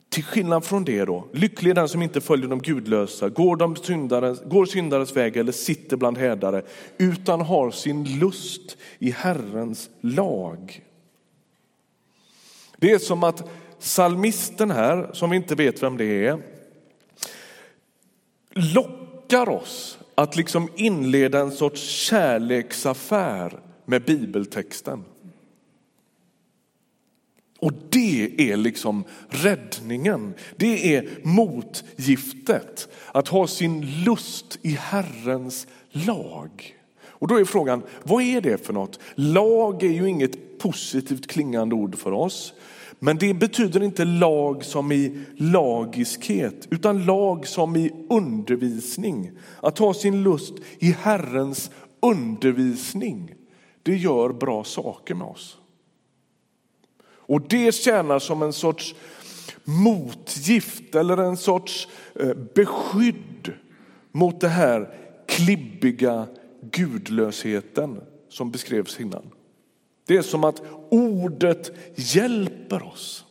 till 0.10 0.24
skillnad 0.24 0.66
från 0.66 0.86
det 0.86 1.06
då, 1.06 1.28
lycklig 1.34 1.72
är 1.72 1.76
den 1.76 1.90
som 1.90 2.02
inte 2.02 2.22
följer 2.22 2.48
de 2.48 2.60
gudlösa, 2.60 3.30
går, 3.30 3.56
de 3.56 3.76
syndares, 3.76 4.42
går 4.46 4.66
syndares 4.66 5.16
väg 5.16 5.38
eller 5.38 5.52
sitter 5.52 5.98
bland 5.98 6.18
hädare, 6.18 6.62
utan 6.98 7.42
har 7.42 7.72
sin 7.72 8.20
lust 8.20 8.78
i 9.00 9.12
Herrens 9.12 9.90
lag. 10.02 10.84
Det 12.78 12.92
är 12.92 13.00
som 13.00 13.24
att 13.24 13.50
Salmisten 13.80 14.72
här, 14.72 15.10
som 15.14 15.30
vi 15.30 15.36
inte 15.36 15.56
vet 15.56 15.84
vem 15.84 15.98
det 15.98 16.26
är, 16.26 16.42
lockar 18.54 19.05
oss 19.34 19.98
att 20.16 20.36
liksom 20.36 20.70
inleda 20.76 21.40
en 21.40 21.52
sorts 21.52 21.82
kärleksaffär 21.82 23.60
med 23.86 24.06
bibeltexten. 24.06 25.04
Och 27.60 27.74
det 27.90 28.52
är 28.52 28.58
liksom 28.58 29.04
räddningen. 29.30 30.34
Det 30.56 30.96
är 30.96 31.10
motgiftet. 31.24 32.88
Att 33.12 33.28
ha 33.28 33.48
sin 33.48 34.04
lust 34.04 34.60
i 34.62 34.72
Herrens 34.72 35.68
lag. 35.90 36.76
Och 37.08 37.28
då 37.28 37.40
är 37.40 37.46
frågan, 37.46 37.84
vad 38.04 38.24
är 38.24 38.42
det 38.42 38.66
för 38.66 38.74
något? 38.74 39.00
Lag 39.16 39.84
är 39.84 39.92
ju 39.92 40.10
inget 40.10 40.60
positivt 40.60 41.28
klingande 41.28 41.76
ord 41.76 41.98
för 41.98 42.12
oss. 42.12 42.54
Men 43.00 43.18
det 43.18 43.34
betyder 43.34 43.84
inte 43.84 44.06
lag 44.06 44.66
som 44.66 44.92
i 44.92 45.20
lagiskhet, 45.38 46.68
utan 46.72 47.06
lag 47.06 47.48
som 47.48 47.76
i 47.76 47.92
undervisning. 48.10 49.32
Att 49.62 49.80
ha 49.80 49.94
sin 49.94 50.24
lust 50.24 50.54
i 50.80 50.92
Herrens 50.92 51.72
undervisning, 52.00 53.36
det 53.84 53.96
gör 53.96 54.30
bra 54.30 54.64
saker 54.64 55.16
med 55.16 55.28
oss. 55.28 55.58
Och 57.28 57.42
det 57.42 57.76
tjänar 57.76 58.20
som 58.20 58.42
en 58.42 58.54
sorts 58.54 58.96
motgift 59.64 60.96
eller 60.96 61.18
en 61.18 61.38
sorts 61.38 61.88
eh, 62.16 62.34
beskydd 62.56 63.54
mot 64.12 64.42
det 64.42 64.48
här 64.48 64.94
klibbiga 65.28 66.28
gudlösheten 66.72 68.02
som 68.30 68.52
beskrevs 68.52 69.00
innan. 69.00 69.30
Det 70.08 70.18
är 70.18 70.22
som 70.22 70.44
att 70.44 70.62
ordet 71.26 71.72
hjälper 71.96 72.84
oss. 72.84 73.26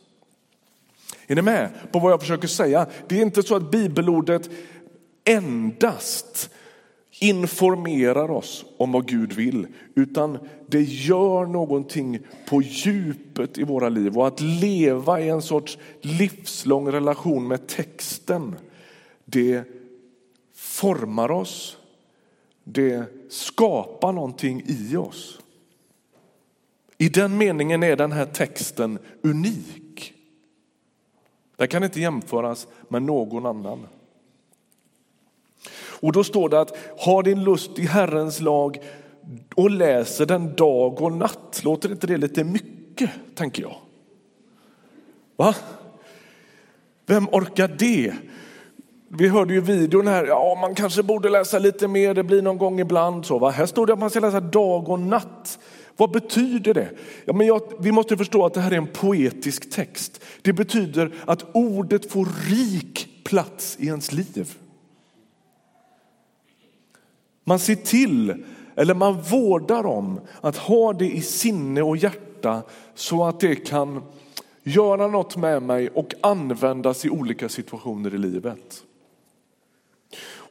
Är 1.27 1.35
ni 1.35 1.41
med 1.41 1.69
på 1.91 1.99
vad 1.99 2.11
jag 2.11 2.21
försöker 2.21 2.47
säga? 2.47 2.87
Det 3.07 3.17
är 3.17 3.21
inte 3.21 3.43
så 3.43 3.55
att 3.55 3.71
bibelordet 3.71 4.49
endast 5.23 6.49
informerar 7.19 8.31
oss 8.31 8.65
om 8.77 8.91
vad 8.91 9.07
Gud 9.07 9.33
vill, 9.33 9.67
utan 9.95 10.37
det 10.67 10.81
gör 10.81 11.45
någonting 11.45 12.19
på 12.49 12.61
djupet 12.61 13.57
i 13.57 13.63
våra 13.63 13.89
liv. 13.89 14.17
Och 14.17 14.27
att 14.27 14.41
leva 14.41 15.21
i 15.21 15.29
en 15.29 15.41
sorts 15.41 15.77
livslång 16.01 16.91
relation 16.91 17.47
med 17.47 17.67
texten, 17.67 18.55
det 19.25 19.63
formar 20.55 21.31
oss, 21.31 21.77
det 22.63 23.03
skapar 23.29 24.13
någonting 24.13 24.63
i 24.65 24.95
oss. 24.95 25.39
I 26.97 27.09
den 27.09 27.37
meningen 27.37 27.83
är 27.83 27.95
den 27.95 28.11
här 28.11 28.25
texten 28.25 28.99
unik. 29.21 30.13
Den 31.55 31.67
kan 31.67 31.83
inte 31.83 32.01
jämföras 32.01 32.67
med 32.89 33.01
någon 33.01 33.45
annan. 33.45 33.87
Och 35.99 36.11
då 36.11 36.23
står 36.23 36.49
det 36.49 36.61
att 36.61 36.77
ha 36.97 37.21
din 37.21 37.43
lust 37.43 37.79
i 37.79 37.85
Herrens 37.85 38.41
lag 38.41 38.79
och 39.55 39.69
läser 39.69 40.25
den 40.25 40.55
dag 40.55 41.01
och 41.01 41.11
natt. 41.11 41.61
Låter 41.63 41.91
inte 41.91 42.07
det 42.07 42.17
lite 42.17 42.43
mycket, 42.43 43.09
tänker 43.35 43.61
jag? 43.61 43.75
Va? 45.35 45.55
Vem 47.05 47.27
orkar 47.31 47.67
det? 47.67 48.13
Vi 49.07 49.27
hörde 49.27 49.53
ju 49.53 49.61
videon 49.61 50.07
här, 50.07 50.25
ja 50.25 50.57
man 50.61 50.75
kanske 50.75 51.03
borde 51.03 51.29
läsa 51.29 51.59
lite 51.59 51.87
mer, 51.87 52.13
det 52.13 52.23
blir 52.23 52.41
någon 52.41 52.57
gång 52.57 52.79
ibland. 52.79 53.25
Så, 53.25 53.39
va? 53.39 53.49
Här 53.49 53.65
står 53.65 53.87
det 53.87 53.93
att 53.93 53.99
man 53.99 54.09
ska 54.09 54.19
läsa 54.19 54.39
dag 54.39 54.89
och 54.89 54.99
natt. 54.99 55.59
Vad 55.97 56.11
betyder 56.11 56.73
det? 56.73 56.89
Ja, 57.25 57.33
men 57.33 57.47
jag, 57.47 57.61
vi 57.79 57.91
måste 57.91 58.17
förstå 58.17 58.45
att 58.45 58.53
det 58.53 58.61
här 58.61 58.71
är 58.71 58.77
en 58.77 58.87
poetisk 58.87 59.69
text. 59.69 60.23
Det 60.41 60.53
betyder 60.53 61.11
att 61.25 61.45
ordet 61.51 62.11
får 62.11 62.27
rik 62.49 63.09
plats 63.23 63.77
i 63.79 63.87
ens 63.87 64.11
liv. 64.11 64.57
Man 67.43 67.59
ser 67.59 67.75
till, 67.75 68.45
eller 68.75 68.93
man 68.93 69.21
vårdar 69.21 69.85
om 69.85 70.19
att 70.41 70.57
ha 70.57 70.93
det 70.93 71.09
i 71.09 71.21
sinne 71.21 71.81
och 71.81 71.97
hjärta 71.97 72.63
så 72.95 73.25
att 73.25 73.39
det 73.39 73.55
kan 73.55 74.01
göra 74.63 75.07
något 75.07 75.37
med 75.37 75.63
mig 75.63 75.89
och 75.89 76.13
användas 76.21 77.05
i 77.05 77.09
olika 77.09 77.49
situationer 77.49 78.15
i 78.15 78.17
livet. 78.17 78.83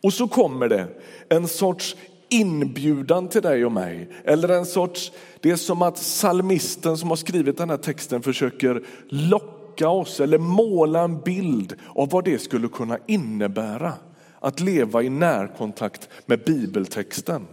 Och 0.03 0.13
så 0.13 0.29
kommer 0.29 0.69
det 0.69 0.89
en 1.29 1.49
sorts 1.49 1.97
inbjudan 2.41 3.29
till 3.29 3.43
dig 3.43 3.65
och 3.65 3.73
mig. 3.73 4.09
Eller 4.25 4.49
en 4.49 4.67
sorts, 4.67 5.13
det 5.41 5.51
är 5.51 5.57
som 5.57 5.83
att 5.83 5.99
salmisten 5.99 6.97
som 6.97 7.09
har 7.09 7.17
skrivit 7.17 7.59
den 7.59 7.71
här 7.71 7.77
texten 7.77 8.23
försöker 8.23 8.83
locka 9.09 9.89
oss 9.89 10.21
eller 10.21 10.39
måla 10.39 11.01
en 11.01 11.21
bild 11.21 11.75
av 11.95 12.11
vad 12.11 12.25
det 12.25 12.39
skulle 12.39 12.69
kunna 12.69 12.99
innebära 13.07 13.93
att 14.41 14.61
leva 14.61 15.03
i 15.03 15.09
närkontakt 15.09 16.09
med 16.27 16.45
bibeltexten. 16.45 17.47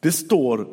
Det 0.00 0.12
står, 0.12 0.66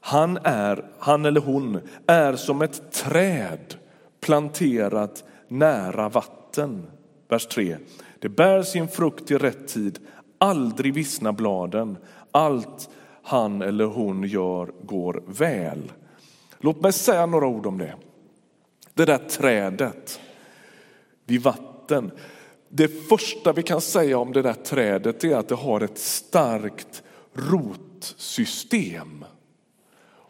han, 0.00 0.38
är, 0.44 0.90
han 0.98 1.24
eller 1.24 1.40
hon 1.40 1.80
är 2.06 2.36
som 2.36 2.62
ett 2.62 2.92
träd 2.92 3.74
planterat 4.20 5.24
nära 5.48 6.08
vatten. 6.08 6.86
Vers 7.28 7.46
3. 7.46 7.76
Det 8.18 8.28
bär 8.28 8.62
sin 8.62 8.88
frukt 8.88 9.30
i 9.30 9.38
rätt 9.38 9.68
tid, 9.68 9.98
aldrig 10.38 10.94
vissna 10.94 11.32
bladen, 11.32 11.96
allt 12.32 12.90
han 13.22 13.62
eller 13.62 13.84
hon 13.84 14.24
gör 14.24 14.72
går 14.82 15.22
väl. 15.26 15.92
Låt 16.58 16.80
mig 16.80 16.92
säga 16.92 17.26
några 17.26 17.46
ord 17.46 17.66
om 17.66 17.78
det. 17.78 17.94
Det 18.94 19.04
där 19.04 19.18
trädet 19.18 20.20
vid 21.26 21.42
vatten. 21.42 22.10
Det 22.68 22.88
första 23.08 23.52
vi 23.52 23.62
kan 23.62 23.80
säga 23.80 24.18
om 24.18 24.32
det 24.32 24.42
där 24.42 24.54
trädet 24.54 25.24
är 25.24 25.36
att 25.36 25.48
det 25.48 25.54
har 25.54 25.80
ett 25.80 25.98
starkt 25.98 27.02
rotsystem. 27.32 29.24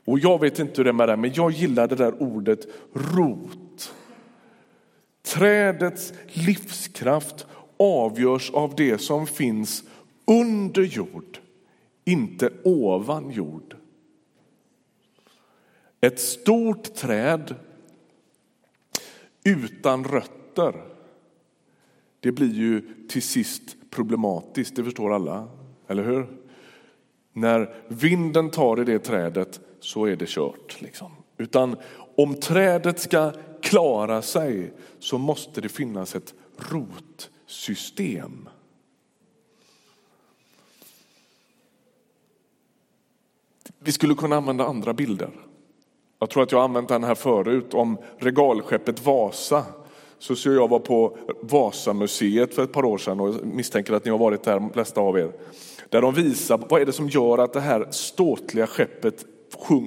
Och 0.04 0.18
jag 0.18 0.40
vet 0.40 0.58
inte 0.58 0.72
hur 0.76 0.84
det 0.84 0.90
är 0.90 0.92
med 0.92 1.08
det, 1.08 1.16
men 1.16 1.32
jag 1.34 1.50
gillar 1.50 1.88
det 1.88 1.94
där 1.94 2.22
ordet 2.22 2.66
rot. 2.92 3.94
Trädets 5.22 6.12
livskraft 6.26 7.46
avgörs 7.76 8.50
av 8.50 8.74
det 8.76 8.98
som 8.98 9.26
finns 9.26 9.84
under 10.26 10.82
jord, 10.82 11.38
inte 12.10 12.50
ovan 12.64 13.30
jord. 13.30 13.76
Ett 16.00 16.20
stort 16.20 16.94
träd 16.94 17.54
utan 19.44 20.04
rötter, 20.04 20.84
det 22.20 22.32
blir 22.32 22.54
ju 22.54 22.82
till 23.08 23.22
sist 23.22 23.76
problematiskt, 23.90 24.76
det 24.76 24.84
förstår 24.84 25.14
alla, 25.14 25.48
eller 25.86 26.04
hur? 26.04 26.26
När 27.32 27.74
vinden 27.88 28.50
tar 28.50 28.80
i 28.80 28.84
det 28.84 28.98
trädet 28.98 29.60
så 29.80 30.04
är 30.04 30.16
det 30.16 30.28
kört. 30.28 30.80
Liksom. 30.80 31.12
Utan 31.36 31.76
om 32.16 32.34
trädet 32.34 32.98
ska 32.98 33.32
klara 33.62 34.22
sig 34.22 34.72
så 34.98 35.18
måste 35.18 35.60
det 35.60 35.68
finnas 35.68 36.14
ett 36.14 36.34
rotsystem. 36.56 38.48
Vi 43.84 43.92
skulle 43.92 44.14
kunna 44.14 44.36
använda 44.36 44.66
andra 44.66 44.92
bilder. 44.92 45.30
Jag 46.18 46.30
tror 46.30 46.42
att 46.42 46.52
jag 46.52 46.58
har 46.58 46.64
använt 46.64 46.88
den 46.88 47.04
här 47.04 47.14
förut 47.14 47.74
om 47.74 47.98
regalskeppet 48.18 49.06
Vasa. 49.06 49.64
Så, 50.18 50.50
och 50.50 50.56
jag 50.56 50.68
var 50.68 50.78
på 50.78 51.16
Vasamuseet 51.40 52.54
för 52.54 52.64
ett 52.64 52.72
par 52.72 52.84
år 52.84 52.98
sedan 52.98 53.20
och 53.20 53.34
misstänker 53.46 53.92
att 53.92 54.04
ni 54.04 54.10
har 54.10 54.18
varit 54.18 54.42
där, 54.42 54.54
de 54.54 54.70
flesta 54.70 55.00
av 55.00 55.18
er. 55.18 55.32
Där 55.88 56.02
de 56.02 56.14
visar 56.14 56.60
vad 56.68 56.80
är 56.80 56.86
det 56.86 56.92
som 56.92 57.08
gör 57.08 57.38
att 57.38 57.52
det 57.52 57.60
här 57.60 57.86
ståtliga 57.90 58.66
skeppet 58.66 59.24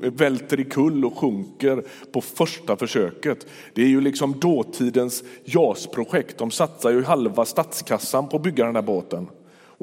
välter 0.01 0.59
i 0.59 0.63
kull 0.63 1.05
och 1.05 1.17
sjunker 1.17 1.83
på 2.11 2.21
första 2.21 2.77
försöket. 2.77 3.47
Det 3.73 3.81
är 3.81 3.87
ju 3.87 4.01
liksom 4.01 4.39
dåtidens 4.39 5.23
JAS-projekt. 5.45 6.37
De 6.37 6.51
satsar 6.51 6.91
ju 6.91 7.03
halva 7.03 7.45
statskassan 7.45 8.29
på 8.29 8.37
att 8.37 8.43
bygga 8.43 8.65
den 8.65 8.75
här 8.75 8.81
båten. 8.81 9.27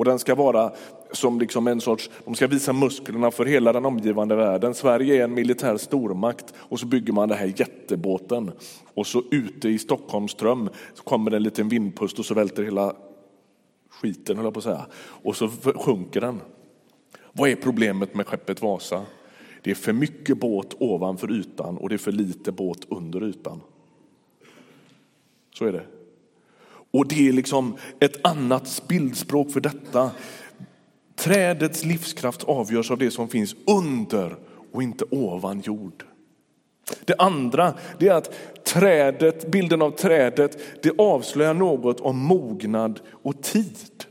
Och 0.01 0.07
den 0.07 0.19
ska 0.19 0.35
vara 0.35 0.73
som 1.13 1.41
liksom 1.41 1.67
en 1.67 1.81
sorts, 1.81 2.11
de 2.25 2.35
ska 2.35 2.47
visa 2.47 2.73
musklerna 2.73 3.31
för 3.31 3.45
hela 3.45 3.73
den 3.73 3.85
omgivande 3.85 4.37
världen. 4.37 4.75
Sverige 4.75 5.21
är 5.21 5.25
en 5.25 5.35
militär 5.35 5.77
stormakt 5.77 6.55
och 6.57 6.81
så 6.81 6.87
bygger 6.87 7.13
man 7.13 7.29
den 7.29 7.39
här 7.39 7.53
jättebåten. 7.57 8.53
Och 8.95 9.07
så 9.07 9.23
ute 9.31 9.69
i 9.69 9.79
Stockholmström 9.79 10.69
så 10.95 11.03
kommer 11.03 11.31
det 11.31 11.37
en 11.37 11.43
liten 11.43 11.69
vindpust 11.69 12.19
och 12.19 12.25
så 12.25 12.35
välter 12.35 12.63
hela 12.63 12.97
skiten, 13.91 14.37
höll 14.37 14.45
jag 14.45 14.55
på 14.55 14.59
att 14.59 14.65
säga. 14.65 14.87
Och 15.01 15.37
så 15.37 15.49
sjunker 15.75 16.21
den. 16.21 16.41
Vad 17.33 17.51
är 17.51 17.57
problemet 17.57 18.15
med 18.15 18.27
skeppet 18.27 18.63
Vasa? 18.63 19.03
Det 19.63 19.71
är 19.71 19.75
för 19.75 19.93
mycket 19.93 20.39
båt 20.39 20.75
ovanför 20.79 21.33
ytan 21.33 21.77
och 21.77 21.89
det 21.89 21.95
är 21.95 21.99
för 21.99 22.13
lite 22.13 22.53
båt 22.53 22.87
under 22.89 23.25
ytan. 23.25 23.61
Så 25.55 25.65
är 25.65 25.73
det. 25.73 26.00
Och 26.91 27.09
det 27.09 27.29
är 27.29 27.33
liksom 27.33 27.77
ett 28.01 28.27
annat 28.27 28.83
bildspråk 28.89 29.51
för 29.51 29.61
detta. 29.61 30.11
Trädets 31.17 31.85
livskraft 31.85 32.45
avgörs 32.45 32.91
av 32.91 32.99
det 32.99 33.11
som 33.11 33.29
finns 33.29 33.55
under 33.67 34.37
och 34.73 34.83
inte 34.83 35.05
ovan 35.11 35.61
jord. 35.61 36.05
Det 37.05 37.15
andra 37.19 37.75
det 37.99 38.09
är 38.09 38.15
att 38.15 38.33
trädet, 38.65 39.51
bilden 39.51 39.83
av 39.83 39.91
trädet 39.91 40.59
det 40.83 40.93
avslöjar 40.99 41.55
något 41.55 42.01
om 42.01 42.19
mognad 42.19 43.01
och 43.11 43.43
tid. 43.43 44.05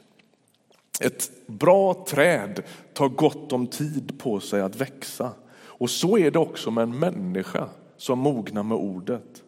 Ett 1.00 1.32
bra 1.48 2.06
träd 2.08 2.64
tar 2.94 3.10
gott 3.10 3.54
om 3.54 3.68
tid 3.68 4.20
på 4.20 4.40
sig 4.40 4.62
att 4.62 4.76
växa. 4.76 5.32
Och 5.52 5.90
så 5.90 6.18
är 6.18 6.32
det 6.32 6.40
också 6.40 6.72
med 6.72 6.82
en 6.82 7.00
människa 7.00 7.70
som 7.98 8.20
mognar 8.20 8.64
med 8.64 8.78
ordet. 8.78 9.44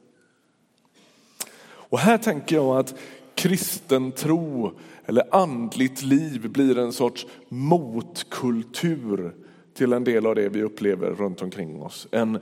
Och 1.64 2.00
här 2.00 2.18
tänker 2.18 2.56
jag 2.56 2.78
att 2.78 2.96
kristen 3.42 4.12
tro 4.12 4.72
eller 5.06 5.36
andligt 5.36 6.02
liv 6.02 6.50
blir 6.50 6.78
en 6.78 6.94
sorts 6.94 7.28
motkultur 7.50 9.36
till 9.74 9.94
en 9.94 10.04
del 10.04 10.26
av 10.26 10.36
det 10.36 10.50
vi 10.50 10.64
upplever 10.64 11.12
runt 11.12 11.42
omkring 11.42 11.82
oss. 11.82 12.08
En 12.12 12.40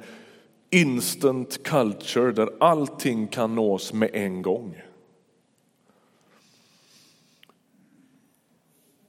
instant 0.70 1.64
culture 1.64 2.32
där 2.32 2.50
allting 2.60 3.28
kan 3.28 3.56
nås 3.56 3.94
med 3.94 4.10
en 4.14 4.42
gång. 4.42 4.82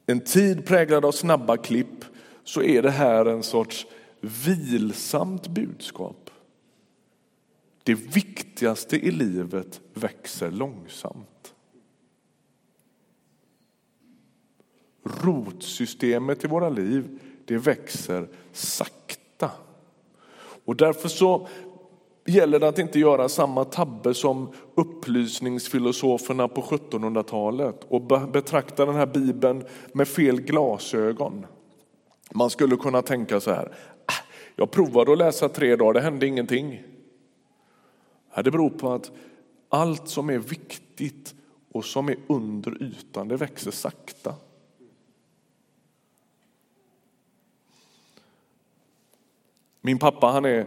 En 0.07 0.21
tid 0.21 0.67
präglad 0.67 1.05
av 1.05 1.13
snabba 1.13 1.57
klipp 1.57 2.05
så 2.45 2.63
är 2.63 2.83
det 2.83 2.91
här 2.91 3.27
en 3.27 3.43
sorts 3.43 3.87
vilsamt 4.21 5.49
budskap. 5.49 6.31
Det 7.83 7.95
viktigaste 7.95 8.97
i 8.97 9.11
livet 9.11 9.81
växer 9.95 10.51
långsamt. 10.51 11.40
Rotsystemet 15.03 16.45
i 16.45 16.49
våra 16.49 16.69
liv, 16.69 17.19
det 17.45 17.57
växer 17.57 18.29
sakta. 18.53 19.51
Och 20.65 20.77
därför 20.77 21.09
så 21.09 21.49
gäller 22.25 22.61
det 22.61 22.69
att 22.69 22.79
inte 22.79 22.99
göra 22.99 23.29
samma 23.29 23.65
tabbe 23.65 24.15
som 24.15 24.49
upplysningsfilosoferna 24.75 26.49
på 26.49 26.63
1700-talet 26.63 27.87
och 27.89 28.03
betrakta 28.29 28.87
den 28.87 28.95
här 28.95 29.07
bibeln 29.07 29.65
med 29.93 30.09
fel 30.09 30.41
glasögon. 30.41 31.47
Man 32.35 32.51
skulle 32.51 32.77
kunna 32.77 33.03
tänka 33.03 33.41
så 33.41 33.51
här, 33.51 33.75
ah, 34.07 34.25
jag 34.57 34.71
provade 34.71 35.13
att 35.13 35.19
läsa 35.19 35.49
tre 35.49 35.77
dagar, 35.77 35.93
det 35.95 36.01
hände 36.01 36.27
ingenting. 36.27 36.83
Det 38.45 38.51
beror 38.51 38.71
på 38.71 38.93
att 38.93 39.11
allt 39.69 40.09
som 40.09 40.31
är 40.31 40.39
viktigt 40.39 41.35
och 41.73 41.85
som 41.85 42.09
är 42.09 42.17
under 42.27 42.83
ytan, 42.83 43.29
det 43.29 43.37
växer 43.37 43.71
sakta. 43.71 44.35
Min 49.81 49.99
pappa 49.99 50.27
han 50.27 50.45
är 50.45 50.67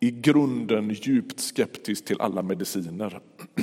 i 0.00 0.10
grunden 0.10 0.90
djupt 0.90 1.40
skeptisk 1.40 2.04
till 2.04 2.20
alla 2.20 2.42
mediciner. 2.42 3.20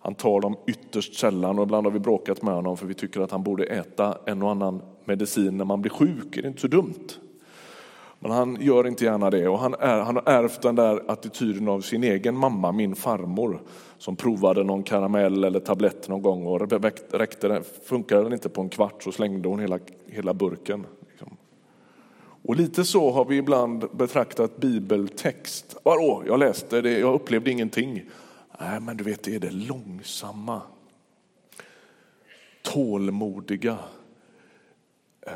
Han 0.00 0.14
tar 0.14 0.40
dem 0.40 0.56
ytterst 0.66 1.14
sällan 1.14 1.58
och 1.58 1.64
ibland 1.64 1.86
har 1.86 1.92
vi 1.92 1.98
bråkat 1.98 2.42
med 2.42 2.54
honom 2.54 2.76
för 2.76 2.86
vi 2.86 2.94
tycker 2.94 3.20
att 3.20 3.30
han 3.30 3.42
borde 3.42 3.64
äta 3.64 4.18
en 4.26 4.42
och 4.42 4.50
annan 4.50 4.82
medicin 5.04 5.56
när 5.56 5.64
man 5.64 5.82
blir 5.82 5.90
sjuk. 5.90 6.36
Är 6.36 6.42
det 6.42 6.48
inte 6.48 6.60
så 6.60 6.68
dumt? 6.68 7.08
Men 8.18 8.30
han 8.30 8.56
gör 8.60 8.86
inte 8.86 9.04
gärna 9.04 9.30
det 9.30 9.48
och 9.48 9.58
han, 9.58 9.74
är, 9.74 10.00
han 10.00 10.16
har 10.16 10.22
ärvt 10.26 10.62
den 10.62 10.74
där 10.74 11.10
attityden 11.10 11.68
av 11.68 11.80
sin 11.80 12.04
egen 12.04 12.36
mamma, 12.36 12.72
min 12.72 12.94
farmor, 12.94 13.62
som 13.98 14.16
provade 14.16 14.64
någon 14.64 14.82
karamell 14.82 15.44
eller 15.44 15.60
tablett 15.60 16.08
någon 16.08 16.22
gång 16.22 16.46
och 16.46 16.72
räckte, 17.12 17.62
funkade 17.84 18.22
den 18.22 18.32
inte 18.32 18.48
på 18.48 18.60
en 18.60 18.68
kvart 18.68 19.02
så 19.02 19.12
slängde 19.12 19.48
hon 19.48 19.60
hela, 19.60 19.78
hela 20.06 20.34
burken. 20.34 20.86
Och 22.44 22.56
lite 22.56 22.84
så 22.84 23.10
har 23.10 23.24
vi 23.24 23.36
ibland 23.36 23.90
betraktat 23.92 24.56
bibeltext. 24.56 25.76
Vadå, 25.82 26.22
jag 26.26 26.38
läste 26.38 26.80
det, 26.80 26.98
jag 26.98 27.14
upplevde 27.14 27.50
ingenting. 27.50 28.02
Nej, 28.60 28.80
men 28.80 28.96
du 28.96 29.04
vet, 29.04 29.22
det 29.22 29.34
är 29.34 29.40
det 29.40 29.50
långsamma, 29.50 30.62
tålmodiga, 32.62 33.78
eh, 35.26 35.32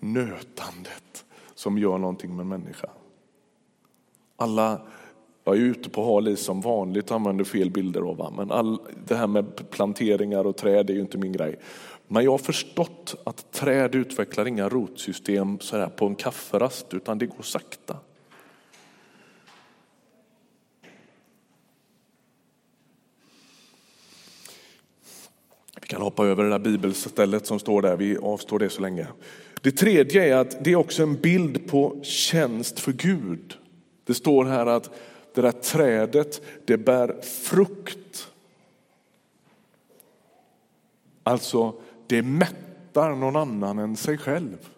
nötandet 0.00 1.24
som 1.54 1.78
gör 1.78 1.98
någonting 1.98 2.36
med 2.36 2.42
en 2.42 2.48
människa. 2.48 2.88
Alla, 4.36 4.80
jag 5.44 5.56
är 5.56 5.60
ute 5.60 5.90
på 5.90 6.04
hal 6.04 6.28
is 6.28 6.40
som 6.40 6.60
vanligt 6.60 7.10
och 7.10 7.16
använder 7.16 7.44
fel 7.44 7.70
bilder 7.70 8.00
av 8.00 8.34
men 8.36 8.50
all, 8.50 8.78
det 9.06 9.14
här 9.14 9.26
med 9.26 9.70
planteringar 9.70 10.46
och 10.46 10.56
träd 10.56 10.90
är 10.90 10.94
ju 10.94 11.00
inte 11.00 11.18
min 11.18 11.32
grej. 11.32 11.58
Men 12.08 12.24
jag 12.24 12.30
har 12.30 12.38
förstått 12.38 13.14
att 13.24 13.52
träd 13.52 13.94
utvecklar 13.94 14.48
inga 14.48 14.68
rotsystem 14.68 15.60
så 15.60 15.76
här 15.76 15.88
på 15.88 16.06
en 16.06 16.14
kafferast 16.14 16.94
utan 16.94 17.18
det 17.18 17.26
går 17.26 17.42
sakta. 17.42 17.96
Vi 25.80 25.86
kan 25.86 26.02
hoppa 26.02 26.26
över 26.26 26.44
det 26.44 26.50
där 26.50 26.58
bibelstället 26.58 27.46
som 27.46 27.58
står 27.58 27.82
där, 27.82 27.96
vi 27.96 28.18
avstår 28.18 28.58
det 28.58 28.70
så 28.70 28.82
länge. 28.82 29.06
Det 29.60 29.70
tredje 29.70 30.34
är 30.34 30.36
att 30.36 30.64
det 30.64 30.72
är 30.72 30.76
också 30.76 31.02
en 31.02 31.14
bild 31.14 31.68
på 31.68 32.00
tjänst 32.02 32.80
för 32.80 32.92
Gud. 32.92 33.56
Det 34.04 34.14
står 34.14 34.44
här 34.44 34.66
att 34.66 34.90
det 35.34 35.42
där 35.42 35.52
trädet, 35.52 36.42
det 36.64 36.76
bär 36.76 37.20
frukt. 37.22 38.28
Alltså, 41.22 41.74
det 42.06 42.22
mättar 42.22 43.14
någon 43.14 43.36
annan 43.36 43.78
än 43.78 43.96
sig 43.96 44.18
själv. 44.18 44.68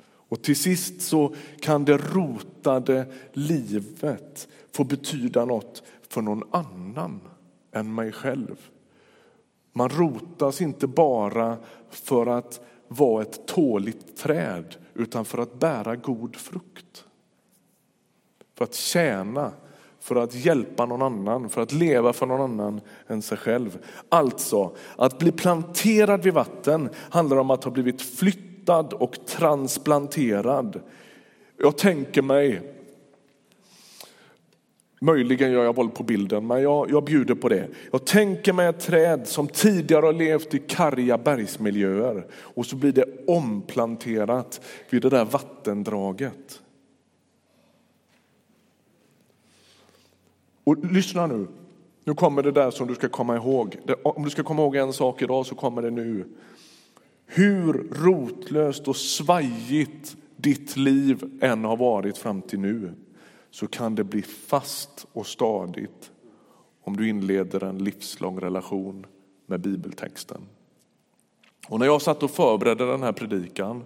Och 0.00 0.42
till 0.42 0.56
sist 0.56 1.02
så 1.02 1.34
kan 1.60 1.84
det 1.84 1.96
rotade 1.96 3.06
livet 3.32 4.48
få 4.72 4.84
betyda 4.84 5.44
något 5.44 5.82
för 6.08 6.22
någon 6.22 6.42
annan 6.50 7.20
än 7.72 7.94
mig 7.94 8.12
själv. 8.12 8.70
Man 9.72 9.88
rotas 9.88 10.60
inte 10.60 10.86
bara 10.86 11.56
för 11.90 12.26
att 12.26 12.60
vara 12.88 13.22
ett 13.22 13.46
tåligt 13.46 14.16
träd 14.16 14.76
utan 14.94 15.24
för 15.24 15.38
att 15.38 15.58
bära 15.58 15.96
god 15.96 16.36
frukt. 16.36 17.04
För 18.54 18.64
att 18.64 18.74
tjäna, 18.74 19.52
för 20.00 20.16
att 20.16 20.34
hjälpa 20.34 20.86
någon 20.86 21.02
annan, 21.02 21.48
för 21.48 21.60
att 21.60 21.72
leva 21.72 22.12
för 22.12 22.26
någon 22.26 22.40
annan 22.40 22.80
än 23.06 23.22
sig 23.22 23.38
själv. 23.38 23.78
Alltså, 24.08 24.76
att 24.96 25.18
bli 25.18 25.32
planterad 25.32 26.22
vid 26.22 26.34
vatten 26.34 26.88
handlar 27.10 27.36
om 27.36 27.50
att 27.50 27.64
ha 27.64 27.70
blivit 27.70 28.02
flyttad 28.02 28.92
och 28.92 29.26
transplanterad. 29.26 30.80
Jag 31.56 31.78
tänker 31.78 32.22
mig 32.22 32.74
Möjligen 35.00 35.50
gör 35.50 35.64
jag 35.64 35.76
våld 35.76 35.94
på 35.94 36.02
bilden, 36.02 36.46
men 36.46 36.62
jag, 36.62 36.90
jag 36.90 37.04
bjuder 37.04 37.34
på 37.34 37.48
det. 37.48 37.68
Jag 37.92 38.06
tänker 38.06 38.52
mig 38.52 38.66
ett 38.66 38.80
träd 38.80 39.28
som 39.28 39.48
tidigare 39.48 40.06
har 40.06 40.12
levt 40.12 40.54
i 40.54 40.58
karga 40.58 41.18
bergsmiljöer 41.18 42.26
och 42.32 42.66
så 42.66 42.76
blir 42.76 42.92
det 42.92 43.04
omplanterat 43.26 44.60
vid 44.90 45.02
det 45.02 45.08
där 45.08 45.24
vattendraget. 45.24 46.62
Och 50.68 50.84
lyssna 50.84 51.26
nu, 51.26 51.48
nu 52.04 52.14
kommer 52.14 52.42
det 52.42 52.52
där 52.52 52.70
som 52.70 52.86
du 52.86 52.94
ska 52.94 53.08
komma 53.08 53.36
ihåg. 53.36 53.76
Om 54.04 54.24
du 54.24 54.30
ska 54.30 54.42
komma 54.42 54.62
ihåg 54.62 54.76
en 54.76 54.92
sak 54.92 55.22
idag 55.22 55.46
så 55.46 55.54
kommer 55.54 55.82
det 55.82 55.90
nu. 55.90 56.24
Hur 57.26 57.72
rotlöst 57.92 58.88
och 58.88 58.96
svajigt 58.96 60.16
ditt 60.36 60.76
liv 60.76 61.38
än 61.40 61.64
har 61.64 61.76
varit 61.76 62.18
fram 62.18 62.42
till 62.42 62.58
nu 62.58 62.94
så 63.50 63.66
kan 63.66 63.94
det 63.94 64.04
bli 64.04 64.22
fast 64.22 65.06
och 65.12 65.26
stadigt 65.26 66.10
om 66.84 66.96
du 66.96 67.08
inleder 67.08 67.64
en 67.64 67.78
livslång 67.78 68.40
relation 68.40 69.06
med 69.46 69.60
bibeltexten. 69.60 70.40
Och 71.68 71.78
när 71.78 71.86
jag 71.86 72.02
satt 72.02 72.22
och 72.22 72.30
förberedde 72.30 72.86
den 72.86 73.02
här 73.02 73.12
predikan 73.12 73.84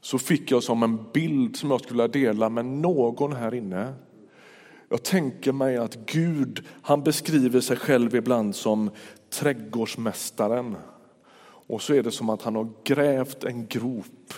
så 0.00 0.18
fick 0.18 0.50
jag 0.50 0.62
som 0.62 0.82
en 0.82 0.98
bild 1.12 1.56
som 1.56 1.70
jag 1.70 1.80
skulle 1.80 2.02
vilja 2.02 2.26
dela 2.26 2.48
med 2.48 2.64
någon 2.64 3.32
här 3.32 3.54
inne. 3.54 3.94
Jag 4.92 5.02
tänker 5.02 5.52
mig 5.52 5.76
att 5.76 5.94
Gud, 6.06 6.64
han 6.82 7.02
beskriver 7.02 7.60
sig 7.60 7.76
själv 7.76 8.14
ibland 8.14 8.56
som 8.56 8.90
trädgårdsmästaren. 9.30 10.76
Och 11.44 11.82
så 11.82 11.94
är 11.94 12.02
det 12.02 12.10
som 12.10 12.30
att 12.30 12.42
han 12.42 12.56
har 12.56 12.68
grävt 12.84 13.44
en 13.44 13.66
grop 13.66 14.34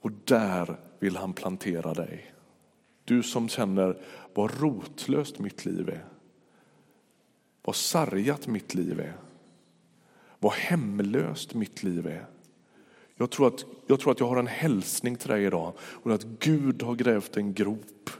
och 0.00 0.10
där 0.24 0.76
vill 0.98 1.16
han 1.16 1.32
plantera 1.32 1.94
dig. 1.94 2.34
Du 3.04 3.22
som 3.22 3.48
känner 3.48 4.02
vad 4.34 4.60
rotlöst 4.60 5.38
mitt 5.38 5.64
liv 5.64 5.88
är. 5.88 6.04
Vad 7.64 7.76
sargat 7.76 8.46
mitt 8.46 8.74
liv 8.74 9.00
är. 9.00 9.16
Vad 10.38 10.52
hemlöst 10.52 11.54
mitt 11.54 11.82
liv 11.82 12.06
är. 12.06 12.26
Jag 13.16 13.30
tror, 13.30 13.46
att, 13.46 13.64
jag 13.86 14.00
tror 14.00 14.12
att 14.12 14.20
jag 14.20 14.28
har 14.28 14.36
en 14.36 14.46
hälsning 14.46 15.16
till 15.16 15.28
dig 15.28 15.44
idag 15.44 15.72
och 15.78 16.12
att 16.12 16.24
Gud 16.24 16.82
har 16.82 16.94
grävt 16.94 17.36
en 17.36 17.54
grop 17.54 18.10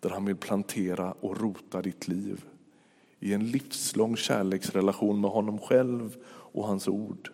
där 0.00 0.10
han 0.10 0.24
vill 0.24 0.36
plantera 0.36 1.12
och 1.20 1.40
rota 1.40 1.82
ditt 1.82 2.08
liv 2.08 2.44
i 3.20 3.34
en 3.34 3.50
livslång 3.50 4.16
kärleksrelation 4.16 5.20
med 5.20 5.30
honom 5.30 5.58
själv 5.58 6.16
och 6.26 6.66
hans 6.66 6.88
ord. 6.88 7.30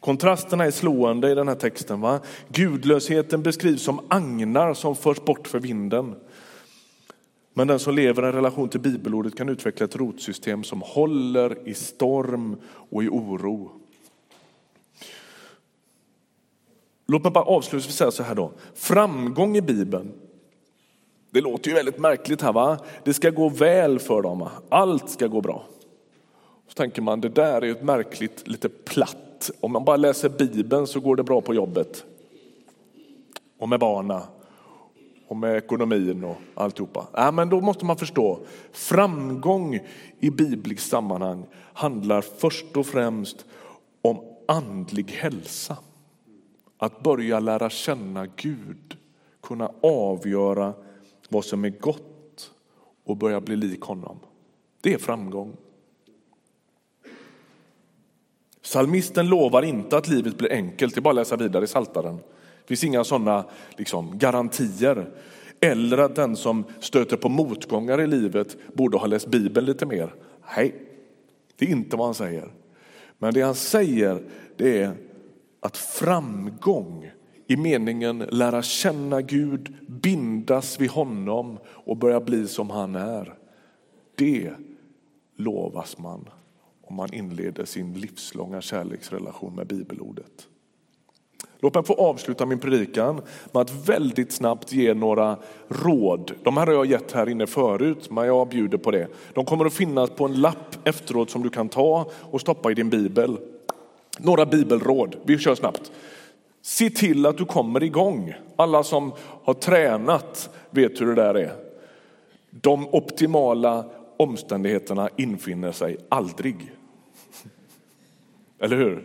Kontrasterna 0.00 0.64
är 0.64 0.70
slående 0.70 1.30
i 1.30 1.34
den 1.34 1.48
här 1.48 1.54
texten. 1.54 2.00
Va? 2.00 2.20
Gudlösheten 2.48 3.42
beskrivs 3.42 3.82
som 3.82 4.00
agnar 4.08 4.74
som 4.74 4.96
förs 4.96 5.20
bort 5.24 5.48
för 5.48 5.60
vinden. 5.60 6.14
Men 7.54 7.66
den 7.66 7.78
som 7.78 7.94
lever 7.94 8.22
i 8.22 8.26
en 8.26 8.32
relation 8.32 8.68
till 8.68 8.80
bibelordet 8.80 9.36
kan 9.36 9.48
utveckla 9.48 9.84
ett 9.84 9.96
rotsystem 9.96 10.64
som 10.64 10.82
håller 10.82 11.68
i 11.68 11.74
storm 11.74 12.56
och 12.64 13.04
i 13.04 13.08
oro. 13.08 13.70
Låt 17.06 17.22
mig 17.22 17.32
bara 17.32 17.44
avslutningsvis 17.44 17.96
säga 17.96 18.10
så 18.10 18.22
här 18.22 18.34
då. 18.34 18.52
Framgång 18.74 19.56
i 19.56 19.62
Bibeln, 19.62 20.12
det 21.30 21.40
låter 21.40 21.68
ju 21.68 21.74
väldigt 21.74 21.98
märkligt 21.98 22.42
här 22.42 22.52
va. 22.52 22.78
Det 23.04 23.14
ska 23.14 23.30
gå 23.30 23.48
väl 23.48 23.98
för 23.98 24.22
dem, 24.22 24.48
allt 24.68 25.10
ska 25.10 25.26
gå 25.26 25.40
bra. 25.40 25.64
Så 26.68 26.74
tänker 26.74 27.02
man, 27.02 27.20
det 27.20 27.28
där 27.28 27.64
är 27.64 27.70
ett 27.70 27.82
märkligt, 27.82 28.48
lite 28.48 28.68
platt 28.68 29.50
om 29.60 29.72
man 29.72 29.84
bara 29.84 29.96
läser 29.96 30.28
Bibeln 30.28 30.86
så 30.86 31.00
går 31.00 31.16
det 31.16 31.22
bra 31.22 31.40
på 31.40 31.54
jobbet. 31.54 32.04
Och 33.58 33.68
med 33.68 33.80
barna 33.80 34.22
och 35.28 35.36
med 35.36 35.56
ekonomin 35.56 36.24
och 36.24 36.36
alltihopa. 36.54 37.06
Ja, 37.12 37.30
men 37.30 37.48
då 37.48 37.60
måste 37.60 37.84
man 37.84 37.96
förstå, 37.96 38.38
framgång 38.72 39.80
i 40.20 40.30
bibliskt 40.30 40.90
sammanhang 40.90 41.46
handlar 41.72 42.20
först 42.20 42.76
och 42.76 42.86
främst 42.86 43.44
om 44.02 44.20
andlig 44.48 45.10
hälsa. 45.10 45.76
Att 46.78 47.02
börja 47.02 47.40
lära 47.40 47.70
känna 47.70 48.26
Gud, 48.36 48.96
kunna 49.42 49.70
avgöra 49.82 50.74
vad 51.30 51.44
som 51.44 51.64
är 51.64 51.70
gott 51.70 52.50
och 53.04 53.16
börja 53.16 53.40
bli 53.40 53.56
lik 53.56 53.80
honom. 53.80 54.18
Det 54.80 54.94
är 54.94 54.98
framgång. 54.98 55.56
Salmisten 58.62 59.28
lovar 59.28 59.62
inte 59.62 59.96
att 59.96 60.08
livet 60.08 60.38
blir 60.38 60.52
enkelt, 60.52 60.94
det 60.94 60.98
är 60.98 61.02
bara 61.02 61.10
att 61.10 61.16
läsa 61.16 61.36
vidare 61.36 61.64
i 61.64 61.66
Saltaren. 61.66 62.16
Det 62.16 62.66
finns 62.66 62.84
inga 62.84 63.04
sådana 63.04 63.44
liksom, 63.76 64.18
garantier. 64.18 65.10
Eller 65.60 65.98
att 65.98 66.14
den 66.14 66.36
som 66.36 66.64
stöter 66.80 67.16
på 67.16 67.28
motgångar 67.28 68.00
i 68.00 68.06
livet 68.06 68.56
borde 68.74 68.98
ha 68.98 69.06
läst 69.06 69.26
Bibeln 69.26 69.66
lite 69.66 69.86
mer. 69.86 70.14
Nej, 70.56 70.74
det 71.56 71.64
är 71.64 71.70
inte 71.70 71.96
vad 71.96 72.06
han 72.06 72.14
säger. 72.14 72.52
Men 73.18 73.34
det 73.34 73.42
han 73.42 73.54
säger 73.54 74.22
det 74.56 74.82
är 74.82 74.92
att 75.60 75.76
framgång 75.76 77.10
i 77.50 77.56
meningen 77.56 78.18
lära 78.18 78.62
känna 78.62 79.20
Gud, 79.20 79.74
bindas 79.86 80.80
vid 80.80 80.90
honom 80.90 81.58
och 81.66 81.96
börja 81.96 82.20
bli 82.20 82.48
som 82.48 82.70
han 82.70 82.94
är. 82.94 83.34
Det 84.14 84.50
lovas 85.36 85.98
man 85.98 86.28
om 86.82 86.96
man 86.96 87.14
inleder 87.14 87.64
sin 87.64 87.94
livslånga 87.94 88.60
kärleksrelation 88.60 89.54
med 89.54 89.66
bibelordet. 89.66 90.48
Låt 91.60 91.74
mig 91.74 91.84
få 91.84 91.94
avsluta 91.94 92.46
min 92.46 92.58
predikan 92.58 93.20
med 93.52 93.60
att 93.60 93.88
väldigt 93.88 94.32
snabbt 94.32 94.72
ge 94.72 94.94
några 94.94 95.38
råd. 95.68 96.32
De 96.42 96.56
här 96.56 96.66
har 96.66 96.74
jag 96.74 96.86
gett 96.86 97.12
här 97.12 97.28
inne 97.28 97.46
förut, 97.46 98.10
men 98.10 98.26
jag 98.26 98.48
bjuder 98.48 98.78
på 98.78 98.90
det. 98.90 99.08
De 99.34 99.44
kommer 99.44 99.64
att 99.64 99.72
finnas 99.72 100.10
på 100.10 100.24
en 100.24 100.40
lapp 100.40 100.88
efteråt 100.88 101.30
som 101.30 101.42
du 101.42 101.50
kan 101.50 101.68
ta 101.68 102.10
och 102.20 102.40
stoppa 102.40 102.70
i 102.70 102.74
din 102.74 102.90
bibel. 102.90 103.38
Några 104.18 104.46
bibelråd, 104.46 105.16
vi 105.22 105.38
kör 105.38 105.54
snabbt. 105.54 105.92
Se 106.62 106.90
till 106.90 107.26
att 107.26 107.38
du 107.38 107.44
kommer 107.44 107.82
igång. 107.82 108.34
Alla 108.56 108.82
som 108.82 109.12
har 109.44 109.54
tränat 109.54 110.50
vet 110.70 111.00
hur 111.00 111.06
det 111.06 111.14
där 111.14 111.34
är. 111.34 111.52
De 112.50 112.88
optimala 112.94 113.84
omständigheterna 114.16 115.08
infinner 115.16 115.72
sig 115.72 115.96
aldrig. 116.08 116.72
Eller 118.58 118.76
hur? 118.76 119.04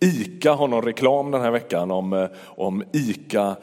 Ica 0.00 0.52
har 0.52 0.68
någon 0.68 0.84
reklam 0.84 1.30
den 1.30 1.40
här 1.40 1.50
veckan 1.50 1.90
om, 1.90 2.12
eh, 2.12 2.28
om 2.44 2.82
Ica 2.92 3.56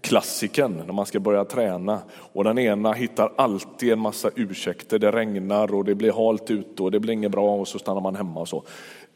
klassiken 0.00 0.82
när 0.86 0.92
man 0.92 1.06
ska 1.06 1.20
börja 1.20 1.44
träna 1.44 2.00
och 2.32 2.44
den 2.44 2.58
ena 2.58 2.92
hittar 2.92 3.32
alltid 3.36 3.92
en 3.92 3.98
massa 3.98 4.30
ursäkter. 4.34 4.98
Det 4.98 5.12
regnar 5.12 5.74
och 5.74 5.84
det 5.84 5.94
blir 5.94 6.12
halt 6.12 6.50
ute 6.50 6.82
och 6.82 6.90
det 6.90 7.00
blir 7.00 7.14
inget 7.14 7.30
bra 7.30 7.56
och 7.56 7.68
så 7.68 7.78
stannar 7.78 8.00
man 8.00 8.16
hemma 8.16 8.40
och 8.40 8.48
så. 8.48 8.64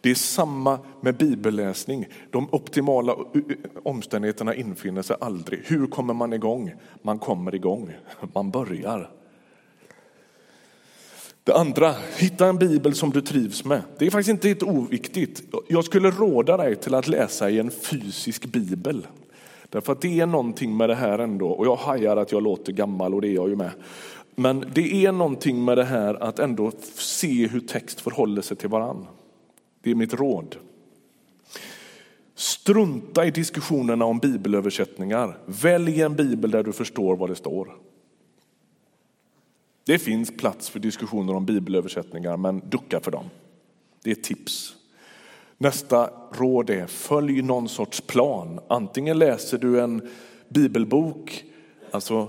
Det 0.03 0.11
är 0.11 0.15
samma 0.15 0.79
med 1.01 1.17
bibelläsning. 1.17 2.07
De 2.31 2.49
optimala 2.51 3.17
omständigheterna 3.83 4.55
infinner 4.55 5.03
sig 5.03 5.17
aldrig. 5.21 5.61
Hur 5.65 5.87
kommer 5.87 6.15
man 6.15 6.33
igång? 6.33 6.73
Man 7.03 7.19
kommer 7.19 7.55
igång. 7.55 7.91
Man 8.35 8.51
börjar. 8.51 9.11
Det 11.45 11.55
andra, 11.55 11.95
hitta 12.17 12.47
en 12.47 12.59
bibel 12.59 12.95
som 12.95 13.11
du 13.11 13.21
trivs 13.21 13.65
med. 13.65 13.83
Det 13.99 14.07
är 14.07 14.11
faktiskt 14.11 14.31
inte 14.31 14.49
helt 14.49 14.63
oviktigt. 14.63 15.43
Jag 15.69 15.85
skulle 15.85 16.11
råda 16.11 16.57
dig 16.57 16.77
till 16.77 16.95
att 16.95 17.09
läsa 17.09 17.51
i 17.51 17.59
en 17.59 17.71
fysisk 17.71 18.47
bibel. 18.47 19.07
Därför 19.69 19.93
att 19.93 20.01
det 20.01 20.21
är 20.21 20.27
någonting 20.27 20.77
med 20.77 20.89
det 20.89 20.95
här 20.95 21.19
ändå, 21.19 21.49
och 21.49 21.67
jag 21.67 21.77
hajar 21.77 22.17
att 22.17 22.33
jag 22.33 22.43
låter 22.43 22.73
gammal 22.73 23.15
och 23.15 23.21
det 23.21 23.29
är 23.29 23.35
jag 23.35 23.49
ju 23.49 23.57
med. 23.57 23.71
Men 24.35 24.65
det 24.75 25.07
är 25.07 25.13
någonting 25.13 25.65
med 25.65 25.79
det 25.79 25.85
här 25.85 26.23
att 26.23 26.39
ändå 26.39 26.73
se 26.95 27.47
hur 27.47 27.61
text 27.61 28.01
förhåller 28.01 28.43
sig 28.43 28.57
till 28.57 28.69
varann. 28.69 29.07
Det 29.83 29.91
är 29.91 29.95
mitt 29.95 30.15
råd. 30.15 30.57
Strunta 32.35 33.27
i 33.27 33.31
diskussionerna 33.31 34.05
om 34.05 34.19
bibelöversättningar. 34.19 35.39
Välj 35.47 36.03
en 36.03 36.17
bibel 36.17 36.51
där 36.51 36.63
du 36.63 36.73
förstår 36.73 37.17
vad 37.17 37.31
det 37.31 37.35
står. 37.35 37.77
Det 39.85 39.99
finns 39.99 40.37
plats 40.37 40.69
för 40.71 40.81
diskussioner 40.81 41.35
om 41.35 41.47
bibelöversättningar, 41.47 42.37
men 42.37 42.63
ducka 42.69 43.01
för 43.01 43.11
dem. 43.11 43.25
Det 44.03 44.11
är 44.11 44.15
tips. 44.15 44.77
Nästa 45.59 46.11
råd 46.33 46.71
är 46.71 46.87
följ 46.87 47.43
någon 47.43 47.69
sorts 47.69 48.01
plan. 48.01 48.61
Antingen 48.69 49.19
läser 49.19 49.59
du 49.59 49.81
en 49.81 50.09
bibelbok, 50.49 51.45
alltså 51.91 52.29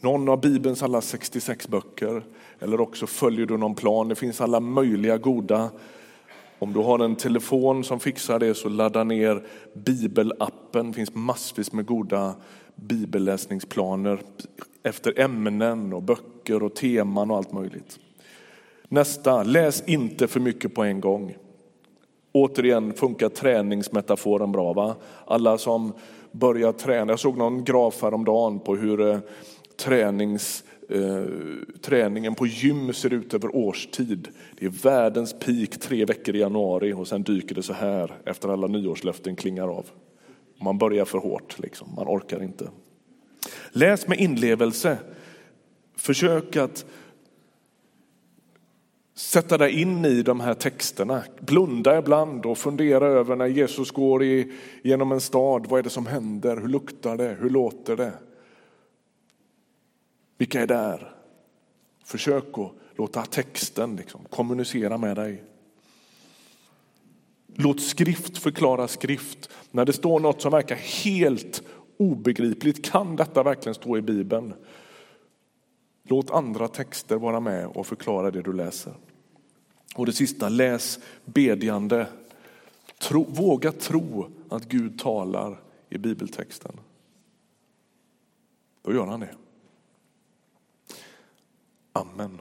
någon 0.00 0.28
av 0.28 0.40
Bibelns 0.40 0.82
alla 0.82 1.00
66 1.00 1.68
böcker, 1.68 2.22
eller 2.58 2.80
också 2.80 3.06
följer 3.06 3.46
du 3.46 3.56
någon 3.56 3.74
plan. 3.74 4.08
Det 4.08 4.14
finns 4.14 4.40
alla 4.40 4.60
möjliga 4.60 5.18
goda. 5.18 5.70
Om 6.58 6.72
du 6.72 6.80
har 6.80 6.98
en 6.98 7.16
telefon 7.16 7.84
som 7.84 8.00
fixar 8.00 8.38
det 8.38 8.54
så 8.54 8.68
ladda 8.68 9.04
ner 9.04 9.42
bibelappen. 9.72 10.86
Det 10.86 10.92
finns 10.92 11.14
massvis 11.14 11.72
med 11.72 11.86
goda 11.86 12.34
bibelläsningsplaner 12.74 14.20
efter 14.82 15.20
ämnen 15.20 15.92
och 15.92 16.02
böcker 16.02 16.62
och 16.62 16.74
teman 16.74 17.30
och 17.30 17.36
allt 17.36 17.52
möjligt. 17.52 17.98
Nästa, 18.88 19.42
läs 19.42 19.88
inte 19.88 20.26
för 20.26 20.40
mycket 20.40 20.74
på 20.74 20.84
en 20.84 21.00
gång. 21.00 21.36
Återigen 22.32 22.92
funkar 22.92 23.28
träningsmetaforen 23.28 24.52
bra. 24.52 24.72
Va? 24.72 24.94
Alla 25.24 25.58
som 25.58 25.92
börjar 26.32 26.72
träna, 26.72 27.12
jag 27.12 27.20
såg 27.20 27.36
någon 27.36 27.64
graf 27.64 28.02
häromdagen 28.02 28.58
på 28.58 28.76
hur 28.76 29.00
eh, 29.00 29.18
tränings, 29.76 30.64
eh, 30.88 31.24
träningen 31.80 32.34
på 32.34 32.46
gym 32.46 32.92
ser 32.92 33.12
ut 33.12 33.34
över 33.34 33.56
årstid. 33.56 34.28
Det 34.58 34.66
är 34.66 34.70
världens 34.70 35.32
peak 35.38 35.70
tre 35.80 36.04
veckor 36.04 36.36
i 36.36 36.38
januari 36.38 36.92
och 36.92 37.08
sen 37.08 37.22
dyker 37.22 37.54
det 37.54 37.62
så 37.62 37.72
här 37.72 38.12
efter 38.24 38.48
alla 38.48 38.66
nyårslöften 38.66 39.36
klingar 39.36 39.68
av. 39.68 39.86
Man 40.60 40.78
börjar 40.78 41.04
för 41.04 41.18
hårt, 41.18 41.58
liksom. 41.58 41.94
man 41.96 42.06
orkar 42.08 42.42
inte. 42.42 42.70
Läs 43.70 44.08
med 44.08 44.20
inlevelse. 44.20 44.98
Försök 45.96 46.56
att 46.56 46.86
sätta 49.14 49.58
dig 49.58 49.80
in 49.80 50.04
i 50.04 50.22
de 50.22 50.40
här 50.40 50.54
texterna. 50.54 51.22
Blunda 51.40 51.98
ibland 51.98 52.46
och 52.46 52.58
fundera 52.58 53.06
över 53.06 53.36
när 53.36 53.46
Jesus 53.46 53.90
går 53.90 54.22
i, 54.22 54.52
genom 54.82 55.12
en 55.12 55.20
stad. 55.20 55.66
Vad 55.68 55.78
är 55.78 55.82
det 55.82 55.90
som 55.90 56.06
händer? 56.06 56.56
Hur 56.56 56.68
luktar 56.68 57.16
det? 57.16 57.36
Hur 57.40 57.50
låter 57.50 57.96
det? 57.96 58.12
Vilka 60.36 60.62
är 60.62 60.66
där? 60.66 61.14
Försök 62.04 62.58
att 62.58 62.72
låta 62.96 63.22
texten 63.22 63.96
liksom 63.96 64.20
kommunicera 64.30 64.98
med 64.98 65.16
dig. 65.16 65.42
Låt 67.54 67.80
skrift 67.80 68.38
förklara 68.38 68.88
skrift. 68.88 69.50
När 69.70 69.84
det 69.84 69.92
står 69.92 70.20
något 70.20 70.42
som 70.42 70.52
verkar 70.52 70.76
helt 70.76 71.62
obegripligt, 71.96 72.90
kan 72.90 73.16
detta 73.16 73.42
verkligen 73.42 73.74
stå 73.74 73.98
i 73.98 74.02
Bibeln? 74.02 74.54
Låt 76.02 76.30
andra 76.30 76.68
texter 76.68 77.16
vara 77.16 77.40
med 77.40 77.66
och 77.66 77.86
förklara 77.86 78.30
det 78.30 78.42
du 78.42 78.52
läser. 78.52 78.94
Och 79.94 80.06
det 80.06 80.12
sista, 80.12 80.48
läs 80.48 80.98
bedjande. 81.24 82.06
Tro, 82.98 83.24
våga 83.24 83.72
tro 83.72 84.28
att 84.48 84.68
Gud 84.68 84.98
talar 84.98 85.60
i 85.90 85.98
bibeltexten. 85.98 86.80
Då 88.82 88.94
gör 88.94 89.06
han 89.06 89.20
det. 89.20 89.34
Amen. 91.96 92.40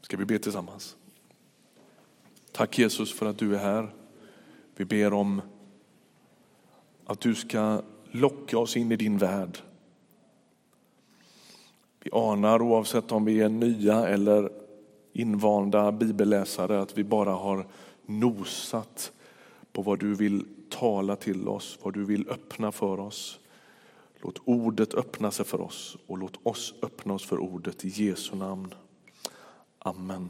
Ska 0.00 0.16
vi 0.16 0.24
be 0.24 0.38
tillsammans? 0.38 0.96
Tack 2.52 2.78
Jesus 2.78 3.12
för 3.12 3.26
att 3.26 3.38
du 3.38 3.54
är 3.54 3.58
här. 3.58 3.94
Vi 4.76 4.84
ber 4.84 5.12
om 5.12 5.42
att 7.04 7.20
du 7.20 7.34
ska 7.34 7.82
locka 8.10 8.58
oss 8.58 8.76
in 8.76 8.92
i 8.92 8.96
din 8.96 9.18
värld. 9.18 9.58
Vi 12.02 12.10
anar 12.12 12.62
oavsett 12.62 13.12
om 13.12 13.24
vi 13.24 13.40
är 13.40 13.48
nya 13.48 14.08
eller 14.08 14.52
invanda 15.12 15.92
bibelläsare 15.92 16.80
att 16.80 16.98
vi 16.98 17.04
bara 17.04 17.32
har 17.32 17.66
nosat 18.06 19.12
på 19.72 19.82
vad 19.82 19.98
du 19.98 20.14
vill 20.14 20.46
tala 20.68 21.16
till 21.16 21.48
oss, 21.48 21.78
vad 21.82 21.94
du 21.94 22.04
vill 22.04 22.28
öppna 22.28 22.72
för 22.72 23.00
oss. 23.00 23.39
Låt 24.22 24.38
ordet 24.44 24.94
öppna 24.94 25.30
sig 25.30 25.44
för 25.44 25.60
oss 25.60 25.96
och 26.06 26.18
låt 26.18 26.46
oss 26.46 26.74
öppna 26.82 27.14
oss 27.14 27.26
för 27.26 27.38
ordet 27.38 27.84
i 27.84 27.88
Jesu 27.88 28.36
namn. 28.36 28.74
Amen. 29.78 30.28